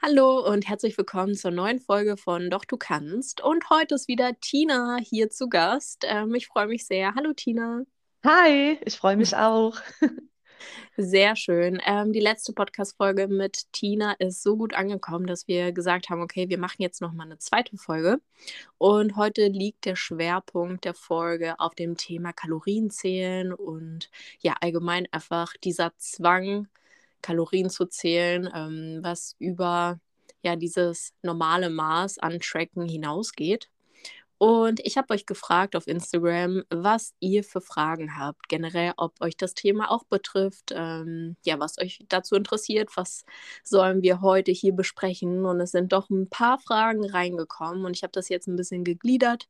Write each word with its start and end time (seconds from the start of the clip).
Hallo 0.00 0.46
und 0.46 0.66
herzlich 0.68 0.96
willkommen 0.96 1.34
zur 1.34 1.50
neuen 1.50 1.80
Folge 1.80 2.16
von 2.16 2.48
Doch 2.48 2.64
du 2.64 2.78
kannst. 2.78 3.42
Und 3.42 3.68
heute 3.68 3.96
ist 3.96 4.08
wieder 4.08 4.38
Tina 4.40 4.96
hier 5.02 5.28
zu 5.28 5.48
Gast. 5.50 6.04
Ähm, 6.06 6.34
ich 6.34 6.46
freue 6.46 6.66
mich 6.66 6.86
sehr. 6.86 7.14
Hallo 7.14 7.34
Tina. 7.34 7.82
Hi, 8.24 8.78
ich 8.84 8.96
freue 8.96 9.16
mich 9.18 9.36
auch. 9.36 9.78
Sehr 10.96 11.36
schön. 11.36 11.80
Ähm, 11.84 12.12
die 12.12 12.20
letzte 12.20 12.52
Podcast-Folge 12.52 13.28
mit 13.28 13.72
Tina 13.72 14.12
ist 14.18 14.42
so 14.42 14.56
gut 14.56 14.74
angekommen, 14.74 15.26
dass 15.26 15.48
wir 15.48 15.72
gesagt 15.72 16.08
haben, 16.08 16.22
okay, 16.22 16.48
wir 16.48 16.58
machen 16.58 16.82
jetzt 16.82 17.00
nochmal 17.00 17.26
eine 17.26 17.38
zweite 17.38 17.76
Folge. 17.76 18.20
Und 18.78 19.16
heute 19.16 19.48
liegt 19.48 19.84
der 19.86 19.96
Schwerpunkt 19.96 20.84
der 20.84 20.94
Folge 20.94 21.58
auf 21.58 21.74
dem 21.74 21.96
Thema 21.96 22.32
Kalorienzählen 22.32 23.52
und 23.52 24.10
ja, 24.40 24.54
allgemein 24.60 25.08
einfach 25.10 25.54
dieser 25.64 25.96
Zwang, 25.96 26.68
Kalorien 27.22 27.70
zu 27.70 27.86
zählen, 27.86 28.48
ähm, 28.54 28.98
was 29.02 29.34
über 29.38 29.98
ja 30.42 30.56
dieses 30.56 31.14
normale 31.22 31.70
Maß 31.70 32.18
an 32.18 32.38
Tracken 32.40 32.86
hinausgeht. 32.86 33.70
Und 34.38 34.80
ich 34.80 34.96
habe 34.96 35.14
euch 35.14 35.26
gefragt 35.26 35.76
auf 35.76 35.86
Instagram, 35.86 36.64
was 36.68 37.14
ihr 37.20 37.44
für 37.44 37.60
Fragen 37.60 38.18
habt, 38.18 38.48
generell, 38.48 38.92
ob 38.96 39.20
euch 39.20 39.36
das 39.36 39.54
Thema 39.54 39.90
auch 39.90 40.04
betrifft, 40.04 40.72
ähm, 40.74 41.36
ja, 41.44 41.58
was 41.60 41.78
euch 41.78 42.04
dazu 42.08 42.34
interessiert, 42.34 42.90
was 42.96 43.24
sollen 43.62 44.02
wir 44.02 44.20
heute 44.20 44.50
hier 44.50 44.72
besprechen. 44.72 45.46
Und 45.46 45.60
es 45.60 45.70
sind 45.70 45.92
doch 45.92 46.10
ein 46.10 46.28
paar 46.28 46.58
Fragen 46.58 47.08
reingekommen 47.08 47.84
und 47.84 47.96
ich 47.96 48.02
habe 48.02 48.12
das 48.12 48.28
jetzt 48.28 48.48
ein 48.48 48.56
bisschen 48.56 48.84
gegliedert. 48.84 49.48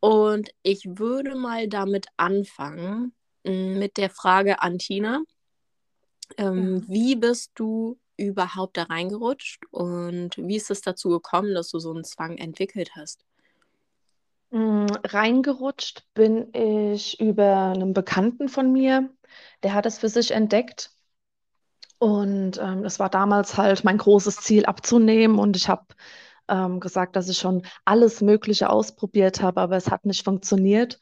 Und 0.00 0.50
ich 0.62 0.84
würde 0.98 1.36
mal 1.36 1.68
damit 1.68 2.06
anfangen, 2.16 3.14
mm, 3.44 3.78
mit 3.78 3.98
der 3.98 4.10
Frage 4.10 4.60
an 4.62 4.78
Tina. 4.78 5.22
Ähm, 6.38 6.78
ja. 6.78 6.88
Wie 6.88 7.16
bist 7.16 7.52
du 7.54 7.98
überhaupt 8.16 8.76
da 8.76 8.84
reingerutscht 8.84 9.64
und 9.70 10.36
wie 10.38 10.56
ist 10.56 10.70
es 10.70 10.80
dazu 10.80 11.10
gekommen, 11.10 11.54
dass 11.54 11.70
du 11.70 11.78
so 11.78 11.92
einen 11.92 12.04
Zwang 12.04 12.38
entwickelt 12.38 12.92
hast? 12.96 13.24
Mm, 14.52 14.86
reingerutscht 15.04 16.04
bin 16.12 16.52
ich 16.52 17.18
über 17.20 17.72
einen 17.72 17.94
Bekannten 17.94 18.48
von 18.50 18.70
mir, 18.70 19.08
der 19.62 19.72
hat 19.72 19.86
es 19.86 19.98
für 19.98 20.10
sich 20.10 20.32
entdeckt. 20.32 20.90
Und 21.98 22.58
ähm, 22.58 22.82
das 22.82 22.98
war 22.98 23.08
damals 23.08 23.56
halt 23.56 23.84
mein 23.84 23.96
großes 23.96 24.36
Ziel 24.38 24.66
abzunehmen. 24.66 25.38
Und 25.38 25.56
ich 25.56 25.68
habe 25.70 25.86
ähm, 26.48 26.80
gesagt, 26.80 27.16
dass 27.16 27.30
ich 27.30 27.38
schon 27.38 27.62
alles 27.86 28.20
Mögliche 28.20 28.68
ausprobiert 28.68 29.40
habe, 29.40 29.60
aber 29.62 29.76
es 29.76 29.90
hat 29.90 30.04
nicht 30.04 30.24
funktioniert. 30.24 30.98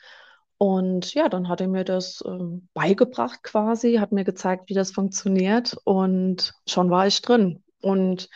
Und 0.58 1.14
ja, 1.14 1.28
dann 1.28 1.48
hat 1.48 1.60
er 1.60 1.68
mir 1.68 1.84
das 1.84 2.22
ähm, 2.26 2.68
beigebracht 2.74 3.42
quasi, 3.42 3.94
hat 3.96 4.12
mir 4.12 4.24
gezeigt, 4.24 4.68
wie 4.68 4.74
das 4.74 4.92
funktioniert. 4.92 5.76
Und 5.84 6.52
schon 6.68 6.90
war 6.90 7.06
ich 7.08 7.20
drin. 7.22 7.64
Und 7.82 8.28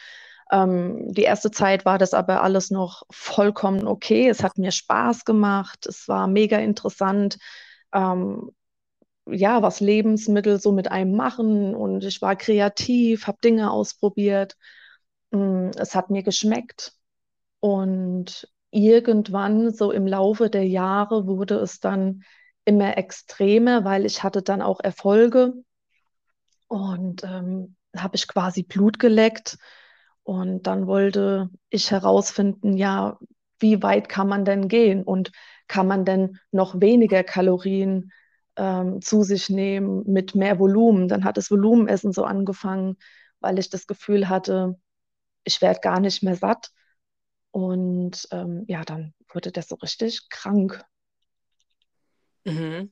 ähm, 0.50 1.12
die 1.12 1.22
erste 1.22 1.50
Zeit 1.50 1.84
war 1.84 1.98
das 1.98 2.14
aber 2.14 2.42
alles 2.42 2.70
noch 2.70 3.02
vollkommen 3.10 3.86
okay. 3.86 4.28
Es 4.28 4.42
hat 4.42 4.58
mir 4.58 4.72
Spaß 4.72 5.24
gemacht. 5.24 5.86
Es 5.86 6.08
war 6.08 6.26
mega 6.26 6.58
interessant. 6.58 7.38
Ähm, 7.92 8.50
ja, 9.26 9.62
was 9.62 9.80
Lebensmittel 9.80 10.60
so 10.60 10.72
mit 10.72 10.90
einem 10.90 11.16
machen 11.16 11.74
und 11.74 12.04
ich 12.04 12.20
war 12.22 12.36
kreativ, 12.36 13.26
habe 13.26 13.38
Dinge 13.42 13.70
ausprobiert. 13.70 14.56
Mm, 15.30 15.70
es 15.76 15.94
hat 15.94 16.10
mir 16.10 16.22
geschmeckt 16.22 16.94
und 17.60 18.48
irgendwann 18.70 19.72
so 19.72 19.92
im 19.92 20.06
Laufe 20.06 20.50
der 20.50 20.66
Jahre 20.66 21.26
wurde 21.26 21.56
es 21.56 21.80
dann 21.80 22.24
immer 22.64 22.98
extremer, 22.98 23.84
weil 23.84 24.04
ich 24.06 24.22
hatte 24.22 24.42
dann 24.42 24.62
auch 24.62 24.80
Erfolge 24.80 25.54
und 26.68 27.22
ähm, 27.24 27.76
habe 27.96 28.16
ich 28.16 28.28
quasi 28.28 28.62
Blut 28.62 28.98
geleckt 28.98 29.58
und 30.24 30.64
dann 30.66 30.86
wollte 30.86 31.50
ich 31.70 31.90
herausfinden, 31.90 32.76
ja, 32.76 33.18
wie 33.60 33.82
weit 33.82 34.08
kann 34.08 34.28
man 34.28 34.44
denn 34.44 34.68
gehen 34.68 35.04
und 35.04 35.32
kann 35.68 35.86
man 35.86 36.04
denn 36.04 36.38
noch 36.50 36.80
weniger 36.80 37.22
Kalorien 37.24 38.10
ähm, 38.56 39.00
zu 39.02 39.22
sich 39.22 39.48
nehmen 39.50 40.04
mit 40.06 40.34
mehr 40.34 40.58
Volumen? 40.58 41.08
Dann 41.08 41.24
hat 41.24 41.36
das 41.36 41.50
Volumenessen 41.50 42.12
so 42.12 42.24
angefangen, 42.24 42.96
weil 43.40 43.58
ich 43.58 43.70
das 43.70 43.86
Gefühl 43.86 44.28
hatte, 44.28 44.78
ich 45.44 45.62
werde 45.62 45.80
gar 45.80 46.00
nicht 46.00 46.22
mehr 46.22 46.36
satt. 46.36 46.70
Und 47.52 48.26
ähm, 48.32 48.64
ja, 48.68 48.84
dann 48.84 49.14
wurde 49.32 49.52
das 49.52 49.68
so 49.68 49.76
richtig 49.76 50.28
krank. 50.30 50.84
Mhm. 52.44 52.90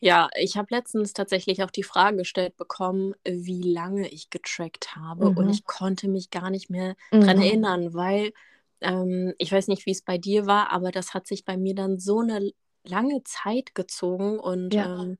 Ja, 0.00 0.28
ich 0.36 0.56
habe 0.56 0.74
letztens 0.74 1.12
tatsächlich 1.12 1.62
auch 1.62 1.70
die 1.70 1.82
Frage 1.82 2.18
gestellt 2.18 2.56
bekommen, 2.56 3.14
wie 3.24 3.62
lange 3.62 4.08
ich 4.08 4.30
getrackt 4.30 4.96
habe 4.96 5.30
und 5.32 5.48
mhm. 5.48 5.50
ich 5.50 5.64
konnte 5.64 6.08
mich 6.08 6.30
gar 6.30 6.50
nicht 6.50 6.70
mehr 6.70 6.96
dran 7.20 7.38
Mhm. 7.38 7.42
erinnern, 7.42 7.94
weil 7.94 8.32
ähm, 8.80 9.34
ich 9.38 9.52
weiß 9.52 9.68
nicht, 9.68 9.86
wie 9.86 9.92
es 9.92 10.02
bei 10.02 10.18
dir 10.18 10.46
war, 10.46 10.70
aber 10.72 10.90
das 10.90 11.14
hat 11.14 11.26
sich 11.26 11.44
bei 11.44 11.56
mir 11.56 11.74
dann 11.74 11.98
so 11.98 12.20
eine 12.20 12.52
lange 12.84 13.22
Zeit 13.24 13.74
gezogen 13.74 14.38
und 14.40 14.76
Ja. 14.76 14.88
ähm, 15.00 15.18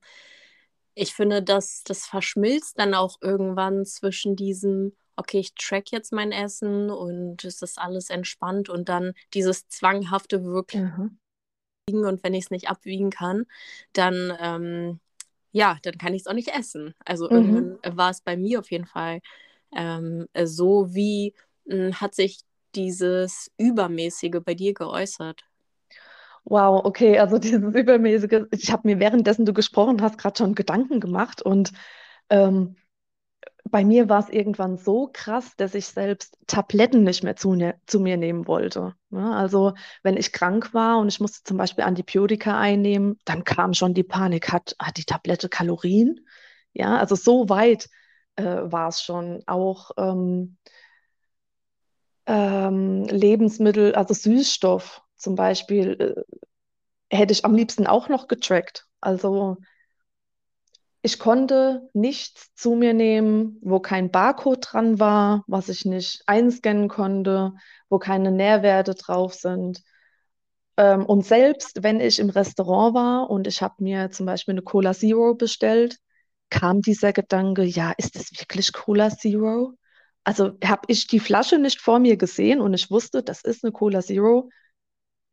ich 0.95 1.13
finde, 1.13 1.41
dass 1.43 1.83
das 1.83 2.05
verschmilzt 2.05 2.79
dann 2.79 2.93
auch 2.93 3.17
irgendwann 3.21 3.85
zwischen 3.85 4.35
diesem, 4.35 4.95
okay, 5.15 5.39
ich 5.39 5.55
track 5.55 5.91
jetzt 5.91 6.11
mein 6.13 6.31
Essen 6.31 6.89
und 6.91 7.43
es 7.45 7.61
ist 7.61 7.79
alles 7.79 8.09
entspannt 8.09 8.69
und 8.69 8.89
dann 8.89 9.13
dieses 9.33 9.67
zwanghafte 9.69 10.43
wirklich 10.43 10.83
Mhm 10.83 11.17
und 11.89 12.23
wenn 12.23 12.33
ich 12.33 12.45
es 12.45 12.51
nicht 12.51 12.69
abwiegen 12.69 13.09
kann, 13.09 13.45
dann, 13.93 14.33
ähm, 14.39 14.99
ja, 15.51 15.77
dann 15.83 15.97
kann 15.97 16.13
ich 16.13 16.21
es 16.21 16.27
auch 16.27 16.33
nicht 16.33 16.49
essen. 16.49 16.95
Also 17.05 17.29
mhm. 17.29 17.77
war 17.85 18.09
es 18.09 18.21
bei 18.21 18.37
mir 18.37 18.59
auf 18.59 18.71
jeden 18.71 18.85
Fall 18.85 19.19
ähm, 19.75 20.27
so, 20.43 20.93
wie 20.93 21.33
mh, 21.65 21.75
hm, 21.75 22.01
hat 22.01 22.15
sich 22.15 22.39
dieses 22.75 23.51
Übermäßige 23.57 24.39
bei 24.43 24.55
dir 24.55 24.73
geäußert? 24.73 25.41
Wow, 26.45 26.83
okay, 26.85 27.19
also 27.19 27.37
dieses 27.39 27.75
Übermäßige, 27.75 28.45
ich 28.51 28.71
habe 28.71 28.87
mir 28.87 28.99
währenddessen 28.99 29.45
du 29.45 29.53
gesprochen 29.53 30.01
hast, 30.01 30.17
gerade 30.17 30.37
schon 30.37 30.55
Gedanken 30.55 30.99
gemacht 30.99 31.41
und 31.41 31.71
ähm, 32.29 32.77
bei 33.73 33.83
mir 33.83 34.07
war 34.07 34.19
es 34.19 34.29
irgendwann 34.29 34.77
so 34.77 35.09
krass, 35.11 35.55
dass 35.57 35.73
ich 35.73 35.87
selbst 35.87 36.37
Tabletten 36.45 37.01
nicht 37.03 37.23
mehr 37.23 37.35
zu, 37.35 37.55
ne, 37.55 37.73
zu 37.87 37.99
mir 37.99 38.17
nehmen 38.17 38.45
wollte. 38.45 38.93
Ne? 39.09 39.35
Also 39.35 39.73
wenn 40.03 40.15
ich 40.15 40.31
krank 40.31 40.75
war 40.75 40.99
und 40.99 41.07
ich 41.07 41.19
musste 41.19 41.43
zum 41.43 41.57
Beispiel 41.57 41.83
Antibiotika 41.83 42.59
einnehmen, 42.59 43.17
dann 43.25 43.43
kam 43.43 43.73
schon 43.73 43.95
die 43.95 44.03
Panik, 44.03 44.53
hat, 44.53 44.75
hat 44.77 44.97
die 44.97 45.05
Tablette 45.05 45.49
Kalorien? 45.49 46.19
Ja, 46.73 46.97
also 46.99 47.15
so 47.15 47.49
weit 47.49 47.89
äh, 48.35 48.43
war 48.43 48.89
es 48.89 49.01
schon. 49.01 49.41
Auch 49.47 49.89
ähm, 49.97 50.57
ähm, 52.27 53.05
Lebensmittel, 53.05 53.95
also 53.95 54.13
Süßstoff 54.13 55.01
zum 55.15 55.33
Beispiel, 55.33 56.25
äh, 57.09 57.17
hätte 57.17 57.33
ich 57.33 57.43
am 57.43 57.55
liebsten 57.55 57.87
auch 57.87 58.07
noch 58.07 58.27
getrackt. 58.27 58.85
Also 59.01 59.57
ich 61.05 61.19
konnte 61.19 61.89
nichts 61.93 62.55
zu 62.55 62.75
mir 62.75 62.93
nehmen, 62.93 63.59
wo 63.61 63.81
kein 63.81 64.09
Barcode 64.09 64.65
dran 64.71 64.99
war, 65.01 65.43
was 65.47 65.67
ich 65.67 65.83
nicht 65.83 66.23
einscannen 66.27 66.87
konnte, 66.87 67.53
wo 67.89 67.99
keine 67.99 68.31
Nährwerte 68.31 68.95
drauf 68.95 69.33
sind. 69.33 69.83
Ähm, 70.77 71.05
und 71.05 71.25
selbst 71.25 71.83
wenn 71.83 71.99
ich 71.99 72.19
im 72.19 72.29
Restaurant 72.29 72.95
war 72.95 73.29
und 73.29 73.47
ich 73.47 73.61
habe 73.61 73.83
mir 73.83 74.11
zum 74.11 74.25
Beispiel 74.25 74.53
eine 74.53 74.61
Cola 74.61 74.93
Zero 74.93 75.35
bestellt, 75.35 75.97
kam 76.49 76.81
dieser 76.81 77.11
Gedanke, 77.11 77.63
ja, 77.63 77.93
ist 77.97 78.15
das 78.15 78.31
wirklich 78.39 78.71
Cola 78.71 79.09
Zero? 79.09 79.73
Also 80.23 80.57
habe 80.63 80.83
ich 80.87 81.07
die 81.07 81.19
Flasche 81.19 81.59
nicht 81.59 81.81
vor 81.81 81.99
mir 81.99 82.15
gesehen 82.15 82.61
und 82.61 82.73
ich 82.73 82.89
wusste, 82.89 83.23
das 83.23 83.41
ist 83.41 83.65
eine 83.65 83.73
Cola 83.73 84.01
Zero, 84.01 84.49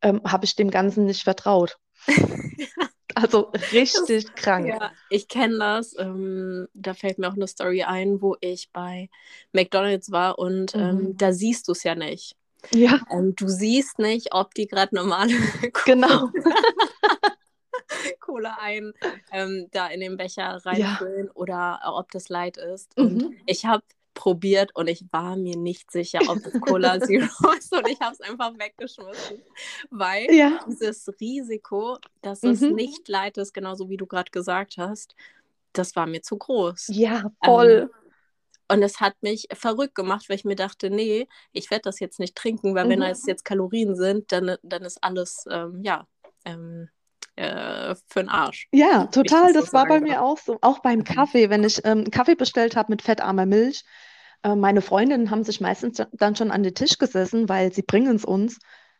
ähm, 0.01 0.21
habe 0.25 0.43
ich 0.45 0.55
dem 0.57 0.69
Ganzen 0.69 1.05
nicht 1.05 1.23
vertraut. 1.23 1.77
Also 3.15 3.51
richtig 3.71 4.25
das, 4.25 4.35
krank. 4.35 4.67
Ja, 4.67 4.91
ich 5.09 5.27
kenne 5.27 5.57
das. 5.59 5.97
Ähm, 5.97 6.67
da 6.73 6.93
fällt 6.93 7.17
mir 7.19 7.29
auch 7.29 7.35
eine 7.35 7.47
Story 7.47 7.83
ein, 7.83 8.21
wo 8.21 8.35
ich 8.41 8.71
bei 8.71 9.09
McDonald's 9.51 10.11
war 10.11 10.39
und 10.39 10.75
ähm, 10.75 10.81
mhm. 10.81 11.05
ähm, 11.05 11.17
da 11.17 11.33
siehst 11.33 11.67
du 11.67 11.73
es 11.73 11.83
ja 11.83 11.95
nicht. 11.95 12.35
Ja. 12.71 12.99
Ähm, 13.09 13.35
du 13.35 13.47
siehst 13.47 13.99
nicht, 13.99 14.33
ob 14.33 14.53
die 14.53 14.67
gerade 14.67 14.95
normale 14.95 15.33
genau. 15.85 16.29
Cola 18.19 18.57
ein 18.61 18.93
ähm, 19.31 19.67
da 19.71 19.87
in 19.87 19.99
den 19.99 20.17
Becher 20.17 20.59
reinfüllen 20.63 21.27
ja. 21.27 21.33
oder 21.33 21.79
ob 21.85 22.11
das 22.11 22.29
Light 22.29 22.57
ist. 22.57 22.97
Mhm. 22.97 23.03
Und 23.03 23.35
ich 23.45 23.65
habe 23.65 23.83
probiert 24.13 24.75
und 24.75 24.87
ich 24.87 25.05
war 25.11 25.35
mir 25.35 25.57
nicht 25.57 25.91
sicher, 25.91 26.19
ob 26.27 26.37
es 26.37 26.59
Cola 26.61 26.99
Zero 27.01 27.51
ist 27.57 27.73
und 27.73 27.87
ich 27.87 27.99
habe 27.99 28.13
es 28.13 28.21
einfach 28.21 28.53
weggeschmissen, 28.57 29.41
weil 29.89 30.31
ja. 30.33 30.59
dieses 30.67 31.09
Risiko, 31.19 31.97
dass 32.21 32.43
es 32.43 32.61
mhm. 32.61 32.75
nicht 32.75 33.07
leid 33.07 33.37
ist, 33.37 33.53
genauso 33.53 33.89
wie 33.89 33.97
du 33.97 34.05
gerade 34.05 34.31
gesagt 34.31 34.77
hast, 34.77 35.15
das 35.73 35.95
war 35.95 36.05
mir 36.05 36.21
zu 36.21 36.37
groß. 36.37 36.89
Ja, 36.89 37.31
voll. 37.43 37.89
Ähm, 37.89 38.01
und 38.71 38.83
es 38.83 39.01
hat 39.01 39.15
mich 39.21 39.47
verrückt 39.53 39.95
gemacht, 39.95 40.29
weil 40.29 40.37
ich 40.37 40.45
mir 40.45 40.55
dachte, 40.55 40.89
nee, 40.89 41.27
ich 41.51 41.69
werde 41.71 41.83
das 41.83 41.99
jetzt 41.99 42.19
nicht 42.19 42.35
trinken, 42.35 42.73
weil 42.73 42.85
mhm. 42.85 42.89
wenn 42.91 43.01
es 43.03 43.25
jetzt 43.25 43.43
Kalorien 43.43 43.95
sind, 43.95 44.31
dann, 44.31 44.55
dann 44.63 44.83
ist 44.83 45.03
alles, 45.03 45.45
ähm, 45.49 45.81
ja, 45.83 46.07
ähm, 46.45 46.89
äh, 47.35 47.95
für 48.07 48.19
den 48.21 48.29
Arsch. 48.29 48.67
Ja, 48.73 49.05
total. 49.07 49.53
das 49.53 49.67
so 49.67 49.73
war 49.73 49.85
bei 49.87 49.99
mir 49.99 50.21
auch 50.21 50.37
so. 50.37 50.57
Auch 50.61 50.79
beim 50.79 50.99
Mhm. 50.99 51.03
Kaffee, 51.03 51.49
wenn 51.49 51.63
ich 51.63 51.81
ähm, 51.85 52.09
Kaffee 52.09 52.35
bestellt 52.35 52.75
habe 52.75 52.91
mit 52.91 53.01
fettarmer 53.01 53.45
Milch. 53.45 53.83
Äh, 54.43 54.55
meine 54.55 54.81
Freundinnen 54.81 55.29
haben 55.29 55.43
sich 55.43 55.59
meistens 55.61 56.01
dann 56.13 56.35
schon 56.35 56.51
an 56.51 56.63
den 56.63 56.73
Tisch 56.73 56.97
gesessen, 56.97 57.49
weil 57.49 57.73
sie 57.73 57.81
bringen 57.81 58.15
es 58.15 58.25
uns. 58.25 58.59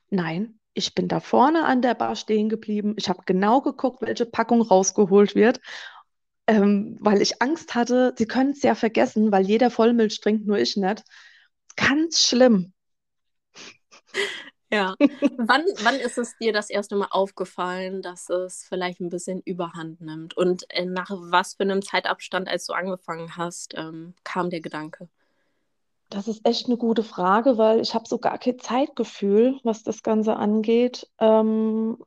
Nein, 0.10 0.60
ich 0.74 0.94
bin 0.94 1.08
da 1.08 1.20
vorne 1.22 1.66
an 1.66 1.82
der 1.82 1.94
Bar 1.96 2.16
stehen 2.16 2.50
geblieben. 2.50 2.96
Ich 2.98 3.08
habe 3.10 3.22
genau 3.26 3.62
geguckt, 3.62 4.02
welche 4.02 4.26
Packung 4.26 4.62
rausgeholt 4.62 5.36
wird, 5.36 5.62
ähm, 6.48 6.98
weil 7.02 7.22
ich 7.22 7.42
Angst 7.42 7.76
hatte, 7.76 8.14
sie 8.18 8.26
können 8.28 8.52
es 8.52 8.62
ja 8.64 8.76
vergessen, 8.76 9.32
weil 9.32 9.46
jeder 9.48 9.70
Vollmilch 9.72 10.20
trinkt, 10.22 10.46
nur 10.48 10.58
ich 10.60 10.76
nicht. 10.78 11.04
Ganz 11.78 12.26
schlimm. 12.28 12.74
Ja. 14.72 14.96
Wann, 15.38 15.64
wann 15.84 15.96
ist 15.96 16.18
es 16.18 16.38
dir 16.38 16.54
das 16.54 16.70
erste 16.70 16.96
Mal 16.96 17.08
aufgefallen, 17.12 18.02
dass 18.02 18.30
es 18.30 18.64
vielleicht 18.64 19.02
ein 19.02 19.10
bisschen 19.10 19.42
Überhand 19.42 20.00
nimmt? 20.02 20.36
Und 20.38 20.64
äh, 20.70 20.86
nach 20.86 21.10
was 21.12 21.56
für 21.56 21.64
einem 21.64 21.82
Zeitabstand, 21.82 22.48
als 22.48 22.66
du 22.66 22.74
angefangen 22.74 23.36
hast, 23.38 23.74
ähm, 23.76 24.14
kam 24.24 24.50
der 24.50 24.62
Gedanke? 24.62 25.10
Das 26.10 26.28
ist 26.28 26.46
echt 26.46 26.68
eine 26.68 26.78
gute 26.78 27.04
Frage, 27.04 27.58
weil 27.58 27.80
ich 27.80 27.96
habe 27.96 28.08
so 28.08 28.18
gar 28.20 28.38
kein 28.38 28.60
Zeitgefühl, 28.60 29.60
was 29.64 29.84
das 29.84 30.04
Ganze 30.04 30.36
angeht. 30.36 31.10
Ähm, 31.20 31.98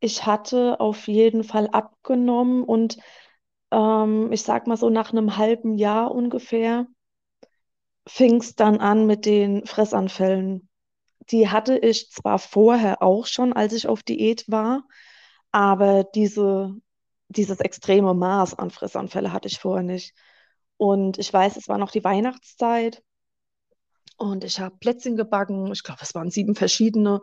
ich 0.00 0.26
hatte 0.26 0.80
auf 0.80 1.06
jeden 1.08 1.44
Fall 1.44 1.68
abgenommen 1.68 2.64
und 2.64 2.98
ähm, 3.70 4.32
ich 4.32 4.42
sag 4.42 4.66
mal 4.66 4.76
so 4.76 4.90
nach 4.90 5.12
einem 5.12 5.36
halben 5.36 5.78
Jahr 5.78 6.12
ungefähr 6.12 6.86
fing 8.06 8.36
es 8.36 8.54
dann 8.54 8.78
an 8.80 9.06
mit 9.06 9.26
den 9.26 9.66
Fressanfällen. 9.66 10.68
Die 11.30 11.48
hatte 11.48 11.78
ich 11.78 12.10
zwar 12.10 12.38
vorher 12.38 13.02
auch 13.02 13.26
schon, 13.26 13.52
als 13.52 13.72
ich 13.72 13.88
auf 13.88 14.02
Diät 14.02 14.44
war, 14.48 14.84
aber 15.50 16.04
diese, 16.04 16.74
dieses 17.28 17.60
extreme 17.60 18.14
Maß 18.14 18.58
an 18.58 18.70
Fressanfälle 18.70 19.32
hatte 19.32 19.48
ich 19.48 19.58
vorher 19.58 19.84
nicht. 19.84 20.14
Und 20.76 21.18
ich 21.18 21.32
weiß, 21.32 21.56
es 21.56 21.68
war 21.68 21.78
noch 21.78 21.90
die 21.90 22.04
Weihnachtszeit. 22.04 23.02
Und 24.16 24.44
ich 24.44 24.60
habe 24.60 24.76
Plätzchen 24.78 25.16
gebacken. 25.16 25.70
Ich 25.72 25.82
glaube, 25.82 26.00
es 26.02 26.14
waren 26.14 26.30
sieben 26.30 26.54
verschiedene. 26.54 27.20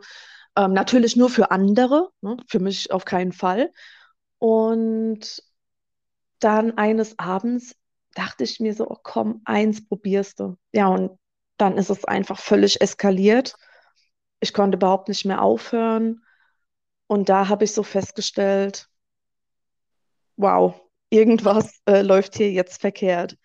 Ähm, 0.56 0.74
natürlich 0.74 1.16
nur 1.16 1.30
für 1.30 1.52
andere, 1.52 2.10
ne? 2.22 2.38
Für 2.48 2.60
mich 2.60 2.92
auf 2.92 3.06
keinen 3.06 3.32
Fall. 3.32 3.72
Und 4.38 5.44
dann 6.40 6.78
eines 6.78 7.20
Abends 7.20 7.76
dachte 8.16 8.44
ich 8.44 8.60
mir 8.60 8.74
so, 8.74 8.90
oh, 8.90 8.98
komm, 9.02 9.42
eins 9.46 9.88
probierst 9.88 10.40
du. 10.40 10.58
Ja, 10.72 10.88
und 10.88 11.18
dann 11.58 11.78
ist 11.78 11.90
es 11.90 12.06
einfach 12.06 12.40
völlig 12.40 12.82
eskaliert. 12.82 13.56
Ich 14.40 14.54
konnte 14.54 14.78
überhaupt 14.78 15.08
nicht 15.10 15.26
mehr 15.26 15.42
aufhören. 15.42 16.24
Und 17.08 17.30
da 17.30 17.50
habe 17.50 17.64
ich 17.66 17.74
so 17.74 17.84
festgestellt, 17.84 18.88
wow, 20.38 20.80
irgendwas 21.10 21.80
äh, 21.86 22.02
läuft 22.02 22.36
hier 22.36 22.52
jetzt 22.52 22.82
verkehrt. 22.82 23.38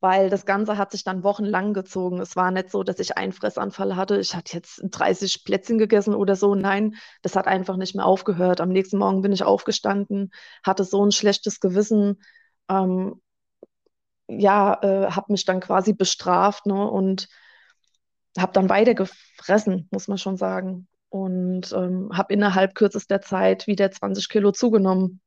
Weil 0.00 0.30
das 0.30 0.46
Ganze 0.46 0.78
hat 0.78 0.92
sich 0.92 1.02
dann 1.02 1.24
wochenlang 1.24 1.74
gezogen. 1.74 2.20
Es 2.20 2.36
war 2.36 2.52
nicht 2.52 2.70
so, 2.70 2.84
dass 2.84 3.00
ich 3.00 3.16
einen 3.16 3.32
Fressanfall 3.32 3.96
hatte. 3.96 4.20
Ich 4.20 4.36
hatte 4.36 4.54
jetzt 4.54 4.80
30 4.84 5.42
Plätzchen 5.44 5.76
gegessen 5.78 6.14
oder 6.14 6.36
so. 6.36 6.54
Nein, 6.54 6.94
das 7.22 7.34
hat 7.34 7.48
einfach 7.48 7.76
nicht 7.76 7.96
mehr 7.96 8.06
aufgehört. 8.06 8.60
Am 8.60 8.68
nächsten 8.68 8.98
Morgen 8.98 9.22
bin 9.22 9.32
ich 9.32 9.42
aufgestanden, 9.42 10.30
hatte 10.64 10.84
so 10.84 11.04
ein 11.04 11.10
schlechtes 11.10 11.58
Gewissen. 11.58 12.22
Ähm, 12.68 13.20
ja, 14.28 14.78
äh, 14.82 15.10
habe 15.10 15.32
mich 15.32 15.44
dann 15.44 15.60
quasi 15.60 15.92
bestraft, 15.94 16.66
ne, 16.66 16.88
und 16.88 17.28
habe 18.40 18.52
dann 18.52 18.68
weiter 18.68 18.94
gefressen, 18.94 19.88
muss 19.90 20.08
man 20.08 20.18
schon 20.18 20.36
sagen. 20.36 20.88
Und 21.10 21.72
ähm, 21.72 22.10
habe 22.12 22.34
innerhalb 22.34 22.74
kürzester 22.74 23.20
Zeit 23.20 23.66
wieder 23.66 23.90
20 23.90 24.28
Kilo 24.28 24.52
zugenommen. 24.52 25.20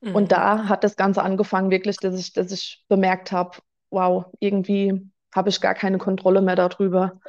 Und 0.00 0.24
Mhm. 0.24 0.28
da 0.28 0.68
hat 0.68 0.84
das 0.84 0.96
Ganze 0.96 1.22
angefangen, 1.22 1.70
wirklich, 1.70 1.98
dass 1.98 2.18
ich, 2.18 2.32
dass 2.32 2.50
ich 2.52 2.84
bemerkt 2.88 3.32
habe, 3.32 3.58
wow, 3.90 4.26
irgendwie 4.40 5.10
habe 5.34 5.50
ich 5.50 5.60
gar 5.60 5.74
keine 5.74 5.98
Kontrolle 5.98 6.40
mehr 6.40 6.56
darüber. 6.56 7.20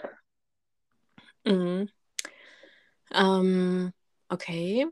Mhm. 1.46 1.90
Ähm, 3.14 3.92
okay. 4.30 4.88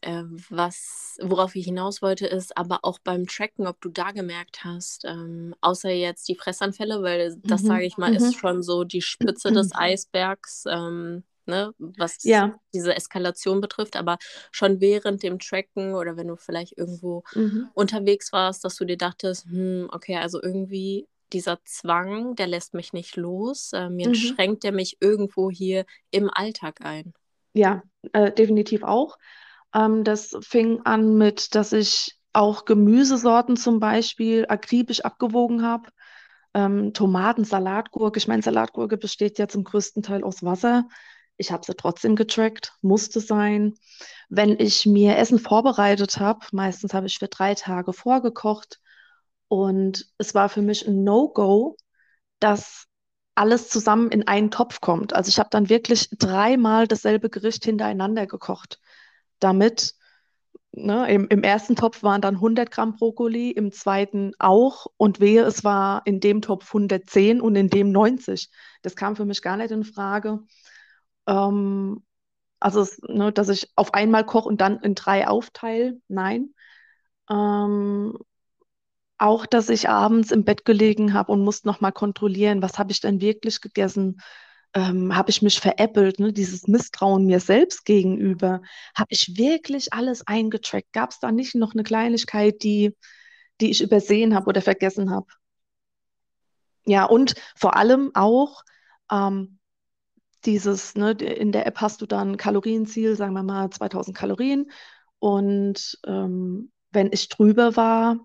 Äh, 0.00 0.22
was, 0.50 1.18
worauf 1.22 1.56
ich 1.56 1.64
hinaus 1.66 2.02
wollte, 2.02 2.26
ist 2.26 2.56
aber 2.56 2.80
auch 2.84 2.98
beim 3.00 3.26
Tracken, 3.26 3.66
ob 3.66 3.80
du 3.80 3.88
da 3.88 4.12
gemerkt 4.12 4.64
hast, 4.64 5.04
ähm, 5.04 5.54
außer 5.60 5.90
jetzt 5.90 6.28
die 6.28 6.36
Fressanfälle, 6.36 7.02
weil 7.02 7.36
das, 7.46 7.64
sage 7.66 7.84
Mhm, 7.84 7.86
ich 7.86 7.96
mal, 7.98 8.10
ist 8.14 8.32
mhm. 8.32 8.34
schon 8.34 8.62
so 8.62 8.84
die 8.84 9.02
Spitze 9.02 9.50
des 9.52 9.70
Eisbergs, 9.74 10.64
ähm, 10.68 11.24
ne, 11.46 11.72
was 11.78 12.18
Ja, 12.22 12.58
diese 12.74 12.94
Eskalation 12.94 13.60
betrifft, 13.60 13.96
aber 13.96 14.18
schon 14.52 14.80
während 14.80 15.22
dem 15.24 15.38
Tracken 15.40 15.94
oder 15.94 16.16
wenn 16.16 16.28
du 16.28 16.36
vielleicht 16.36 16.78
irgendwo 16.78 17.24
mhm, 17.34 17.68
unterwegs 17.72 18.32
warst, 18.32 18.64
dass 18.64 18.76
du 18.76 18.84
dir 18.84 18.96
dachtest, 18.98 19.46
hm, 19.46 19.88
okay, 19.92 20.16
also 20.16 20.42
irgendwie 20.42 21.08
dieser 21.32 21.58
Zwang, 21.64 22.36
der 22.36 22.46
lässt 22.46 22.74
mich 22.74 22.92
nicht 22.92 23.16
los, 23.16 23.72
äh, 23.74 23.90
mir 23.90 24.08
mhm. 24.08 24.14
schränkt 24.14 24.64
der 24.64 24.72
mich 24.72 24.96
irgendwo 25.00 25.50
hier 25.50 25.84
im 26.10 26.30
Alltag 26.30 26.80
ein. 26.84 27.12
Ja, 27.54 27.82
äh, 28.12 28.32
definitiv 28.32 28.82
auch. 28.84 29.18
Ähm, 29.74 30.04
das 30.04 30.36
fing 30.40 30.80
an 30.84 31.16
mit, 31.16 31.54
dass 31.54 31.72
ich 31.72 32.16
auch 32.32 32.64
Gemüsesorten 32.64 33.56
zum 33.56 33.80
Beispiel 33.80 34.46
akribisch 34.48 35.00
abgewogen 35.00 35.62
habe. 35.62 35.90
Ähm, 36.54 36.92
Tomaten, 36.94 37.44
Salatgurke. 37.44 38.18
Ich 38.18 38.28
meine, 38.28 38.42
Salatgurke 38.42 38.96
besteht 38.96 39.38
ja 39.38 39.48
zum 39.48 39.64
größten 39.64 40.02
Teil 40.02 40.24
aus 40.24 40.42
Wasser. 40.42 40.84
Ich 41.36 41.52
habe 41.52 41.64
sie 41.64 41.74
trotzdem 41.74 42.16
getrackt, 42.16 42.72
musste 42.82 43.20
sein. 43.20 43.74
Wenn 44.28 44.58
ich 44.58 44.86
mir 44.86 45.16
Essen 45.16 45.38
vorbereitet 45.38 46.18
habe, 46.18 46.40
meistens 46.52 46.94
habe 46.94 47.06
ich 47.06 47.18
für 47.18 47.28
drei 47.28 47.54
Tage 47.54 47.92
vorgekocht 47.92 48.80
und 49.48 50.06
es 50.18 50.34
war 50.34 50.48
für 50.48 50.62
mich 50.62 50.86
ein 50.86 51.04
No-Go, 51.04 51.76
dass 52.40 52.86
alles 53.34 53.68
zusammen 53.68 54.10
in 54.10 54.26
einen 54.26 54.50
Topf 54.50 54.80
kommt. 54.80 55.14
Also 55.14 55.28
ich 55.28 55.38
habe 55.38 55.48
dann 55.50 55.68
wirklich 55.68 56.08
dreimal 56.18 56.88
dasselbe 56.88 57.30
Gericht 57.30 57.64
hintereinander 57.64 58.26
gekocht, 58.26 58.80
damit 59.40 59.94
Ne, 60.72 61.10
im, 61.12 61.28
Im 61.28 61.42
ersten 61.42 61.76
Topf 61.76 62.02
waren 62.02 62.20
dann 62.20 62.40
100 62.40 62.70
Gramm 62.70 62.94
Brokkoli, 62.96 63.50
im 63.50 63.72
zweiten 63.72 64.32
auch 64.38 64.86
und 64.98 65.18
wehe, 65.20 65.42
es 65.44 65.64
war 65.64 66.02
in 66.06 66.20
dem 66.20 66.42
Topf 66.42 66.72
110 66.74 67.40
und 67.40 67.56
in 67.56 67.70
dem 67.70 67.90
90. 67.90 68.50
Das 68.82 68.94
kam 68.94 69.16
für 69.16 69.24
mich 69.24 69.42
gar 69.42 69.56
nicht 69.56 69.70
in 69.72 69.84
Frage. 69.84 70.40
Ähm, 71.26 72.04
also, 72.60 72.80
es, 72.82 73.00
ne, 73.08 73.32
dass 73.32 73.48
ich 73.50 73.70
auf 73.76 73.94
einmal 73.94 74.26
koche 74.26 74.48
und 74.48 74.60
dann 74.60 74.80
in 74.80 74.94
drei 74.94 75.28
aufteile, 75.28 76.00
nein. 76.08 76.54
Ähm, 77.30 78.18
auch, 79.18 79.46
dass 79.46 79.68
ich 79.68 79.88
abends 79.88 80.30
im 80.30 80.44
Bett 80.44 80.64
gelegen 80.64 81.12
habe 81.14 81.32
und 81.32 81.42
musste 81.42 81.66
nochmal 81.68 81.92
kontrollieren, 81.92 82.62
was 82.62 82.78
habe 82.78 82.92
ich 82.92 83.00
denn 83.00 83.20
wirklich 83.20 83.60
gegessen? 83.60 84.20
Ähm, 84.74 85.16
habe 85.16 85.30
ich 85.30 85.42
mich 85.42 85.60
veräppelt, 85.60 86.20
ne? 86.20 86.32
Dieses 86.32 86.68
Misstrauen 86.68 87.26
mir 87.26 87.40
selbst 87.40 87.84
gegenüber. 87.84 88.62
Habe 88.96 89.08
ich 89.10 89.36
wirklich 89.38 89.92
alles 89.94 90.26
eingetrackt? 90.26 90.92
Gab 90.92 91.10
es 91.10 91.20
da 91.20 91.32
nicht 91.32 91.54
noch 91.54 91.74
eine 91.74 91.82
Kleinigkeit, 91.84 92.62
die, 92.62 92.94
die 93.60 93.70
ich 93.70 93.82
übersehen 93.82 94.34
habe 94.34 94.46
oder 94.48 94.62
vergessen 94.62 95.10
habe? 95.10 95.26
Ja, 96.86 97.04
und 97.04 97.34
vor 97.56 97.76
allem 97.76 98.10
auch 98.14 98.62
ähm, 99.10 99.58
dieses, 100.46 100.96
ne, 100.96 101.12
in 101.12 101.52
der 101.52 101.66
App 101.66 101.80
hast 101.80 102.02
du 102.02 102.06
dann 102.06 102.36
Kalorienziel, 102.36 103.16
sagen 103.16 103.34
wir 103.34 103.44
mal 103.44 103.70
2000 103.70 104.16
Kalorien. 104.16 104.70
Und 105.18 105.98
ähm, 106.06 106.72
wenn 106.92 107.10
ich 107.12 107.28
drüber 107.28 107.76
war, 107.76 108.18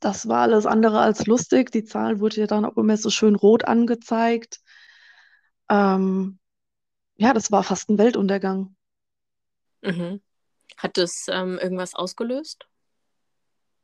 Das 0.00 0.28
war 0.28 0.42
alles 0.42 0.66
andere 0.66 1.00
als 1.00 1.26
lustig. 1.26 1.70
Die 1.72 1.84
Zahl 1.84 2.20
wurde 2.20 2.40
ja 2.40 2.46
dann 2.46 2.64
auch 2.64 2.76
immer 2.76 2.96
so 2.96 3.10
schön 3.10 3.34
rot 3.34 3.64
angezeigt. 3.64 4.60
Ähm, 5.68 6.38
ja, 7.16 7.32
das 7.32 7.50
war 7.52 7.62
fast 7.62 7.88
ein 7.90 7.98
Weltuntergang. 7.98 8.76
Mhm. 9.82 10.20
Hat 10.76 10.96
das 10.96 11.26
ähm, 11.28 11.58
irgendwas 11.58 11.94
ausgelöst? 11.94 12.66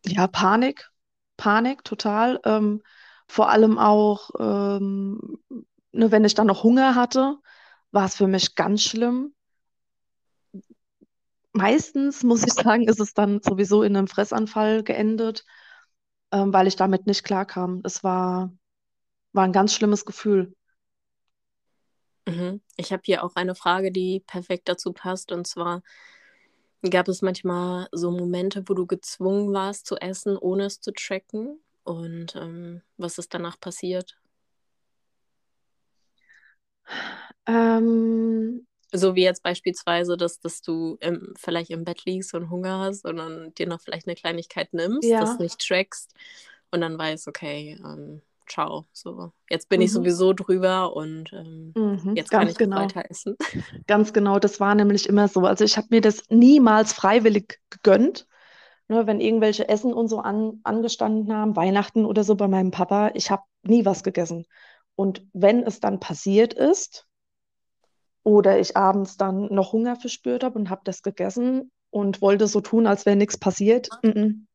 Ja, 0.06 0.26
Panik, 0.26 0.90
Panik, 1.36 1.84
total. 1.84 2.40
Ähm, 2.44 2.82
vor 3.28 3.50
allem 3.50 3.78
auch, 3.78 4.30
ähm, 4.38 5.38
ne, 5.92 6.10
wenn 6.10 6.24
ich 6.24 6.34
dann 6.34 6.46
noch 6.46 6.64
Hunger 6.64 6.94
hatte, 6.94 7.36
war 7.92 8.06
es 8.06 8.16
für 8.16 8.26
mich 8.26 8.54
ganz 8.54 8.82
schlimm. 8.82 9.34
Meistens, 11.52 12.22
muss 12.22 12.44
ich 12.44 12.52
sagen, 12.52 12.88
ist 12.88 13.00
es 13.00 13.12
dann 13.12 13.40
sowieso 13.42 13.82
in 13.82 13.96
einem 13.96 14.08
Fressanfall 14.08 14.82
geendet, 14.82 15.44
ähm, 16.32 16.52
weil 16.52 16.66
ich 16.66 16.76
damit 16.76 17.06
nicht 17.06 17.24
klarkam. 17.24 17.80
Es 17.84 18.02
war, 18.04 18.52
war 19.32 19.44
ein 19.44 19.52
ganz 19.52 19.74
schlimmes 19.74 20.04
Gefühl. 20.04 20.54
Mhm. 22.30 22.60
Ich 22.76 22.92
habe 22.92 23.02
hier 23.04 23.24
auch 23.24 23.34
eine 23.36 23.54
Frage, 23.54 23.92
die 23.92 24.20
perfekt 24.26 24.68
dazu 24.68 24.92
passt. 24.92 25.32
Und 25.32 25.46
zwar, 25.46 25.82
gab 26.90 27.08
es 27.08 27.22
manchmal 27.22 27.88
so 27.92 28.10
Momente, 28.10 28.62
wo 28.66 28.74
du 28.74 28.86
gezwungen 28.86 29.52
warst 29.52 29.86
zu 29.86 29.96
essen, 29.96 30.36
ohne 30.36 30.64
es 30.66 30.80
zu 30.80 30.92
tracken? 30.92 31.60
Und 31.84 32.36
ähm, 32.36 32.82
was 32.96 33.18
ist 33.18 33.34
danach 33.34 33.58
passiert? 33.60 34.16
Ähm, 37.46 38.66
So 38.92 39.14
wie 39.14 39.22
jetzt 39.22 39.42
beispielsweise, 39.42 40.16
dass, 40.16 40.40
dass 40.40 40.62
du 40.62 40.96
im, 41.00 41.34
vielleicht 41.38 41.70
im 41.70 41.84
Bett 41.84 42.04
liegst 42.04 42.34
und 42.34 42.50
Hunger 42.50 42.80
hast 42.80 43.04
und 43.04 43.16
dann 43.16 43.54
dir 43.54 43.66
noch 43.68 43.80
vielleicht 43.80 44.06
eine 44.08 44.16
Kleinigkeit 44.16 44.72
nimmst, 44.72 45.10
Ja. 45.10 45.20
das 45.20 45.38
nicht 45.38 45.60
trackst 45.66 46.14
und 46.72 46.80
dann 46.80 46.98
weißt, 46.98 47.28
okay, 47.28 47.78
ähm, 47.84 48.22
ciao. 48.50 48.86
So, 48.92 49.32
jetzt 49.48 49.68
bin 49.68 49.80
ich 49.80 49.90
Mhm. 49.90 49.94
sowieso 49.94 50.32
drüber 50.32 50.94
und 50.94 51.32
ähm, 51.32 51.74
Mhm, 51.74 52.16
jetzt 52.16 52.30
kann 52.30 52.48
ich 52.48 52.58
genau. 52.58 52.76
weiter 52.80 53.04
essen. 53.10 53.36
Ganz 53.86 54.12
genau, 54.12 54.38
das 54.38 54.60
war 54.60 54.74
nämlich 54.74 55.08
immer 55.08 55.28
so. 55.28 55.40
Also 55.42 55.64
ich 55.64 55.76
habe 55.76 55.88
mir 55.90 56.00
das 56.00 56.22
niemals 56.28 56.92
freiwillig 56.92 57.60
gegönnt. 57.70 58.26
Ne, 58.88 59.06
wenn 59.06 59.20
irgendwelche 59.20 59.68
Essen 59.68 59.92
und 59.92 60.08
so 60.08 60.18
an, 60.18 60.60
angestanden 60.64 61.32
haben, 61.32 61.54
Weihnachten 61.54 62.04
oder 62.04 62.24
so 62.24 62.34
bei 62.34 62.48
meinem 62.48 62.72
Papa, 62.72 63.12
ich 63.14 63.30
habe 63.30 63.44
nie 63.62 63.84
was 63.84 64.02
gegessen. 64.02 64.46
Und 64.96 65.24
wenn 65.32 65.62
es 65.62 65.78
dann 65.78 66.00
passiert 66.00 66.54
ist 66.54 67.06
oder 68.22 68.58
ich 68.58 68.76
abends 68.76 69.16
dann 69.16 69.46
noch 69.54 69.72
Hunger 69.72 69.96
verspürt 69.96 70.44
habe 70.44 70.58
und 70.58 70.70
habe 70.70 70.82
das 70.84 71.02
gegessen 71.02 71.70
und 71.90 72.20
wollte 72.20 72.46
so 72.46 72.60
tun, 72.60 72.86
als 72.86 73.06
wäre 73.06 73.16
nichts 73.16 73.38
passiert, 73.38 73.88
mhm. 74.02 74.46